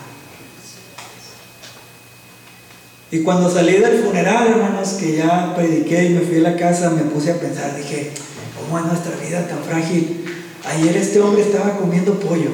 Y 3.09 3.19
cuando 3.19 3.49
salí 3.49 3.73
del 3.73 4.03
funeral, 4.03 4.47
hermanos, 4.47 4.89
que 4.99 5.15
ya 5.15 5.55
prediqué 5.55 6.05
y 6.05 6.09
me 6.09 6.21
fui 6.21 6.39
a 6.39 6.41
la 6.41 6.57
casa, 6.57 6.89
me 6.89 7.03
puse 7.03 7.31
a 7.31 7.39
pensar, 7.39 7.75
dije, 7.77 8.11
¿cómo 8.59 8.79
es 8.79 8.85
nuestra 8.85 9.15
vida 9.15 9.47
tan 9.47 9.63
frágil? 9.63 10.25
Ayer 10.65 10.97
este 10.97 11.21
hombre 11.21 11.43
estaba 11.43 11.77
comiendo 11.77 12.19
pollo. 12.19 12.49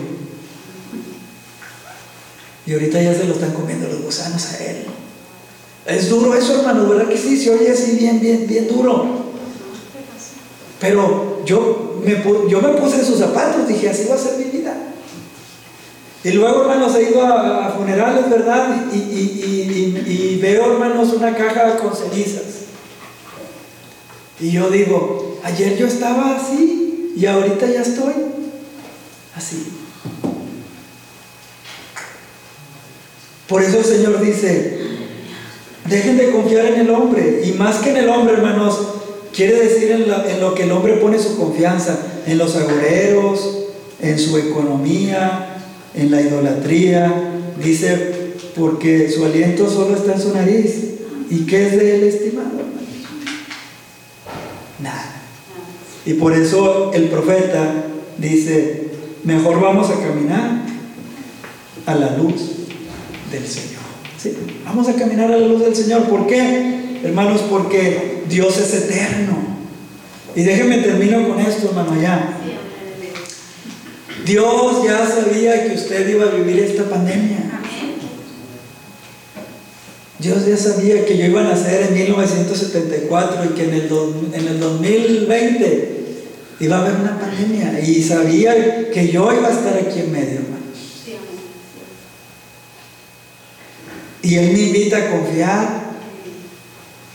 Y 2.66 2.74
ahorita 2.74 3.02
ya 3.02 3.16
se 3.16 3.26
lo 3.26 3.34
están 3.34 3.52
comiendo 3.54 3.88
los 3.88 4.04
gusanos 4.04 4.46
a 4.52 4.64
él. 4.64 4.86
Es 5.88 6.10
duro 6.10 6.36
eso, 6.36 6.60
hermano, 6.60 6.88
¿verdad 6.88 7.10
que 7.10 7.18
sí? 7.18 7.36
Se 7.36 7.50
oye 7.50 7.72
así 7.72 7.98
bien, 7.98 8.20
bien, 8.20 8.46
bien 8.48 8.68
duro. 8.68 9.24
Pero 10.80 11.42
yo 11.46 12.00
me, 12.06 12.24
yo 12.50 12.62
me 12.62 12.70
puse 12.70 12.98
en 12.98 13.06
sus 13.06 13.18
zapatos, 13.18 13.68
dije, 13.68 13.90
así 13.90 14.06
va 14.08 14.16
a 14.16 14.20
ser 14.20 14.38
mi 14.38 14.46
vida. 14.46 14.93
Y 16.24 16.32
luego, 16.32 16.62
hermanos, 16.62 16.96
he 16.96 17.10
ido 17.10 17.22
a, 17.22 17.72
funerales, 17.72 18.30
¿verdad? 18.30 18.86
Y, 18.94 20.40
veo, 20.42 20.72
hermanos, 20.72 21.12
una 21.14 21.36
caja 21.36 21.78
con 21.78 21.94
cenizas. 21.96 22.44
Y 24.40 24.52
yo 24.52 24.70
digo, 24.70 25.40
ayer 25.44 25.78
yo 25.78 25.86
estaba 25.86 26.36
así 26.38 27.14
y 27.16 27.26
ahorita 27.26 27.66
ya 27.68 27.82
estoy 27.82 28.14
así. 29.36 29.68
Por 33.48 33.62
eso 33.62 33.80
el 33.80 33.86
Señor 33.86 34.22
dice, 34.22 34.80
dejen 35.90 36.18
de 36.18 36.32
confiar 36.32 36.68
en 36.68 36.80
el 36.82 36.90
hombre. 36.90 37.44
Y 37.46 37.52
más 37.52 37.78
que 37.78 37.90
en 37.90 37.98
el 37.98 38.10
hombre, 38.10 38.36
hermanos, 38.36 38.80
quiere 39.34 39.60
decir 39.60 39.92
en, 39.92 40.04
en 40.04 40.40
lo 40.40 40.56
que 40.56 40.64
el 40.64 40.72
hombre 40.72 40.94
pone 40.94 41.20
su 41.20 41.38
confianza, 41.38 41.98
en 42.26 42.38
los 42.38 42.56
agoreros, 42.56 43.60
en 44.02 44.18
su 44.18 44.38
economía, 44.38 45.53
en 45.96 46.12
la 46.12 46.22
idolatría. 46.22 47.32
Dice, 47.64 48.36
porque 48.56 49.10
su 49.10 49.26
aliento 49.26 49.70
solo 49.70 49.96
está 49.96 50.14
en 50.14 50.22
su 50.22 50.34
nariz. 50.34 50.76
¿Y 51.30 51.46
qué 51.46 51.68
es 51.68 51.78
de 51.78 51.96
él, 51.96 52.04
estimado? 52.04 52.50
Nada. 54.80 55.22
Y 56.06 56.14
por 56.14 56.34
eso 56.34 56.92
el 56.94 57.06
profeta 57.06 57.86
dice, 58.18 58.88
mejor 59.24 59.62
vamos 59.62 59.90
a 59.90 60.00
caminar 60.00 60.64
a 61.86 61.96
la 61.96 62.18
luz 62.18 62.42
del 63.32 63.46
Señor. 63.48 63.84
¿Sí? 64.18 64.34
Vamos 64.66 64.88
a 64.90 64.94
caminar 64.94 65.32
a 65.32 65.38
la 65.38 65.48
luz 65.48 65.62
del 65.62 65.76
Señor. 65.76 66.04
¿Por 66.04 66.28
qué? 66.28 67.00
Hermanos, 67.04 67.42
porque 67.50 68.24
Dios 68.30 68.58
es 68.58 68.74
eterno. 68.74 69.38
Y 70.36 70.44
déjenme 70.44 70.78
termino 70.80 71.28
con 71.28 71.40
esto, 71.40 71.70
hermano, 71.70 72.02
ya. 72.02 72.38
Dios 74.26 74.84
ya 74.86 75.06
sabía 75.06 75.68
que 75.68 75.76
usted 75.76 76.08
iba 76.08 76.26
a 76.26 76.30
vivir 76.30 76.60
esta 76.60 76.90
pandemia. 76.90 77.40
Dios 80.20 80.46
ya 80.46 80.56
sabía 80.56 81.06
que 81.06 81.18
yo 81.18 81.26
iba 81.26 81.42
a 81.42 81.44
nacer 81.44 81.88
en 81.88 81.94
1974 81.96 83.46
y 83.46 83.48
que 83.50 83.64
en 83.66 83.74
el, 83.74 83.92
en 84.34 84.48
el 84.48 84.60
2020 84.60 86.06
iba 86.62 86.78
a 86.78 86.80
haber 86.80 86.96
una 86.96 87.20
pandemia. 87.20 87.82
Y 87.82 88.02
sabía 88.02 88.90
que 88.90 89.10
yo 89.10 89.34
iba 89.34 89.50
a 89.50 89.52
estar 89.52 89.78
aquí 89.78 90.00
en 90.00 90.12
medio, 90.14 90.40
hermanos. 90.40 90.64
Y 94.22 94.36
Él 94.38 94.54
me 94.54 94.60
invita 94.60 94.98
a 94.98 95.12
confiar 95.12 95.84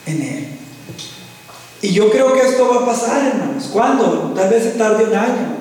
en 0.05 0.21
Él. 0.21 0.47
Y 1.81 1.93
yo 1.93 2.11
creo 2.11 2.35
que 2.35 2.41
esto 2.41 2.69
va 2.69 2.83
a 2.83 2.87
pasar, 2.87 3.27
hermanos. 3.29 3.71
¿Cuándo? 3.73 4.35
Tal 4.37 4.51
vez 4.51 4.65
se 4.65 4.71
tarde 4.71 5.05
un 5.05 5.15
año. 5.15 5.58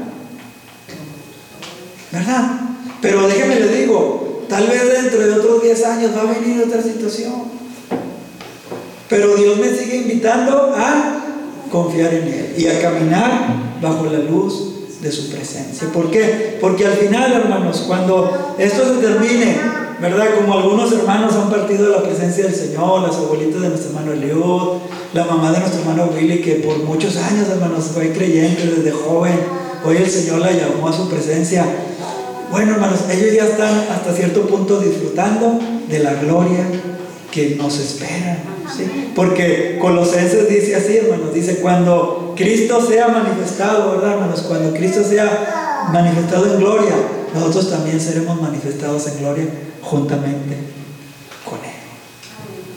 ¿Verdad? 2.18 2.60
Pero 3.02 3.28
déjeme 3.28 3.60
le 3.60 3.82
digo, 3.82 4.46
tal 4.50 4.68
vez 4.68 4.92
dentro 4.92 5.20
de 5.20 5.34
otros 5.34 5.62
10 5.62 5.86
años 5.86 6.12
va 6.18 6.22
a 6.22 6.40
venir 6.40 6.64
otra 6.64 6.82
situación. 6.82 7.34
Pero 9.08 9.36
Dios 9.36 9.58
me 9.58 9.70
sigue 9.70 9.98
invitando 9.98 10.74
a 10.76 11.24
confiar 11.72 12.14
en 12.14 12.24
Él 12.24 12.56
y 12.58 12.68
a 12.68 12.82
caminar 12.82 13.56
bajo 13.82 14.06
la 14.06 14.20
luz 14.20 15.00
de 15.02 15.12
su 15.12 15.30
presencia. 15.30 15.90
¿Por 15.94 16.10
qué? 16.10 16.58
Porque 16.60 16.86
al 16.88 16.94
final, 16.94 17.32
hermanos, 17.34 17.84
cuando 17.88 18.56
esto 18.58 18.96
se 18.96 19.02
termine, 19.02 19.56
¿verdad? 20.02 20.28
Como 20.40 20.58
algunos 20.58 20.92
hermanos 20.92 21.36
han 21.36 21.52
partido 21.52 21.86
de 21.86 21.92
la 21.92 22.04
presencia 22.04 22.46
del 22.46 22.56
Señor, 22.56 23.04
las 23.08 23.16
abuelitas 23.16 23.62
de 23.62 23.70
nuestro 23.70 23.90
hermano 23.92 24.14
Eliud, 24.14 24.80
la 25.14 25.26
mamá 25.26 25.52
de 25.52 25.60
nuestro 25.60 25.82
hermano 25.82 26.10
Willy, 26.16 26.42
que 26.42 26.56
por 26.56 26.80
muchos 26.80 27.16
años, 27.18 27.48
hermanos, 27.48 27.92
fue 27.94 28.12
creyente 28.12 28.66
desde 28.66 28.92
joven, 28.92 29.40
hoy 29.86 29.98
el 29.98 30.10
Señor 30.10 30.40
la 30.40 30.52
llamó 30.52 30.90
a 30.90 30.94
su 30.94 31.08
presencia. 31.08 31.66
Bueno, 32.52 32.74
hermanos, 32.74 33.00
ellos 33.10 33.34
ya 33.34 33.46
están 33.46 33.88
hasta 33.92 34.14
cierto 34.14 34.48
punto 34.48 34.80
disfrutando 34.80 35.60
de 35.90 36.00
la 36.00 36.14
gloria 36.14 36.66
que 37.32 37.56
nos 37.56 37.78
espera. 37.80 38.40
¿sí? 38.76 39.12
Porque 39.16 39.78
Colosenses 39.82 40.48
dice 40.48 40.76
así, 40.76 40.98
hermanos, 40.98 41.34
dice, 41.34 41.58
cuando 41.58 42.34
Cristo 42.38 42.86
sea 42.86 43.10
manifestado, 43.10 43.92
¿verdad, 43.92 44.14
hermanos? 44.14 44.42
Cuando 44.48 44.74
Cristo 44.74 45.04
sea 45.04 45.90
manifestado 45.92 46.54
en 46.54 46.60
gloria, 46.60 46.96
nosotros 47.34 47.70
también 47.70 48.00
seremos 48.00 48.42
manifestados 48.42 49.08
en 49.08 49.20
gloria 49.20 49.46
juntamente 49.82 50.56
con 51.44 51.60
Él. 51.60 51.78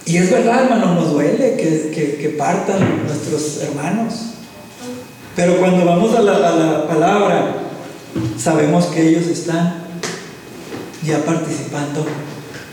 Y 0.06 0.16
es 0.16 0.30
verdad, 0.30 0.64
hermano, 0.64 0.94
nos 0.94 1.12
duele 1.12 1.56
que, 1.56 2.18
que, 2.20 2.28
partan 2.30 3.06
nuestros 3.06 3.62
hermanos. 3.62 4.14
Pero 5.36 5.58
cuando 5.58 5.84
vamos 5.84 6.14
a 6.16 6.22
la, 6.22 6.36
a 6.36 6.56
la 6.56 6.88
palabra, 6.88 7.69
sabemos 8.38 8.86
que 8.86 9.08
ellos 9.08 9.26
están 9.26 9.84
ya 11.04 11.24
participando 11.24 12.04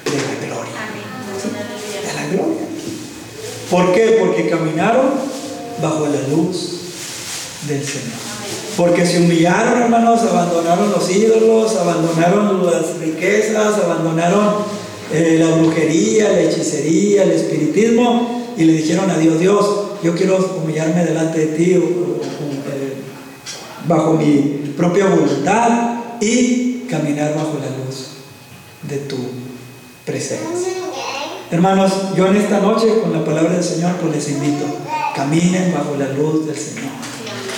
de 0.06 0.17
la 0.17 0.47
gloria. 0.47 0.73
De 2.02 2.13
la 2.13 2.28
gloria. 2.34 2.67
¿Por 3.69 3.93
qué? 3.93 4.17
Porque 4.19 4.50
caminaron 4.50 5.12
bajo 5.82 6.08
la 6.08 6.28
luz 6.30 6.78
del 7.67 7.84
Señor. 7.86 8.28
Porque 8.76 9.06
se 9.06 9.19
humillaron, 9.19 9.82
hermanos, 9.82 10.21
abandonaron 10.21 10.91
los 10.91 11.10
ídolos, 11.10 11.76
abandonaron 11.76 12.65
las 12.65 12.97
riquezas, 12.97 13.76
abandonaron 13.84 14.56
eh, 15.12 15.38
la 15.39 15.56
brujería, 15.58 16.30
la 16.30 16.41
hechicería, 16.41 17.23
el 17.23 17.32
espiritismo 17.32 18.54
y 18.58 18.65
le 18.65 18.73
dijeron 18.73 19.10
a 19.10 19.17
Dios, 19.17 19.39
Dios, 19.39 19.65
yo 20.04 20.15
quiero 20.15 20.38
humillarme 20.62 21.06
delante 21.06 21.39
de 21.39 21.47
ti 21.47 21.73
eh, 21.73 21.82
bajo 23.88 24.13
mi 24.13 24.73
propia 24.76 25.08
voluntad 25.08 26.00
y 26.19 26.86
caminar 26.89 27.36
bajo 27.36 27.58
la 27.60 27.86
luz 27.86 28.10
de 28.84 28.97
tu 28.97 29.17
presencia. 30.06 30.73
Hermanos, 31.50 31.91
yo 32.15 32.28
en 32.28 32.38
esta 32.38 32.60
noche 32.60 33.00
con 33.02 33.13
la 33.13 33.23
palabra 33.23 33.54
del 33.54 33.63
Señor 33.63 33.93
pues 34.02 34.15
les 34.15 34.30
invito, 34.30 34.65
caminen 35.15 35.73
bajo 35.73 35.95
la 35.97 36.10
luz 36.10 36.45
del 36.45 36.58
Señor. 36.58 36.91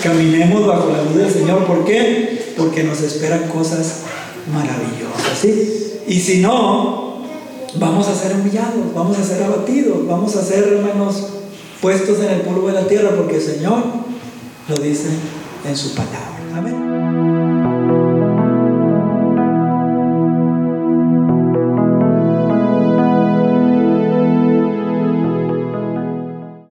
Caminemos 0.03 0.65
bajo 0.65 0.91
la 0.91 1.03
luz 1.03 1.15
del 1.15 1.31
Señor. 1.31 1.65
¿Por 1.65 1.83
qué? 1.85 2.53
Porque 2.55 2.83
nos 2.83 3.01
esperan 3.01 3.49
cosas 3.49 4.01
maravillosas. 4.53 5.37
¿sí? 5.41 6.01
Y 6.07 6.19
si 6.19 6.39
no, 6.39 7.23
vamos 7.75 8.07
a 8.07 8.15
ser 8.15 8.35
humillados, 8.35 8.93
vamos 8.95 9.17
a 9.17 9.23
ser 9.23 9.43
abatidos, 9.43 10.07
vamos 10.07 10.35
a 10.35 10.43
ser, 10.43 10.67
hermanos, 10.67 11.27
puestos 11.81 12.19
en 12.19 12.29
el 12.29 12.41
polvo 12.41 12.67
de 12.67 12.73
la 12.73 12.87
tierra, 12.87 13.11
porque 13.15 13.37
el 13.37 13.41
Señor 13.41 13.83
lo 14.67 14.75
dice 14.75 15.09
en 15.65 15.75
su 15.75 15.93
palabra. 15.95 16.39
Amén. 16.55 16.88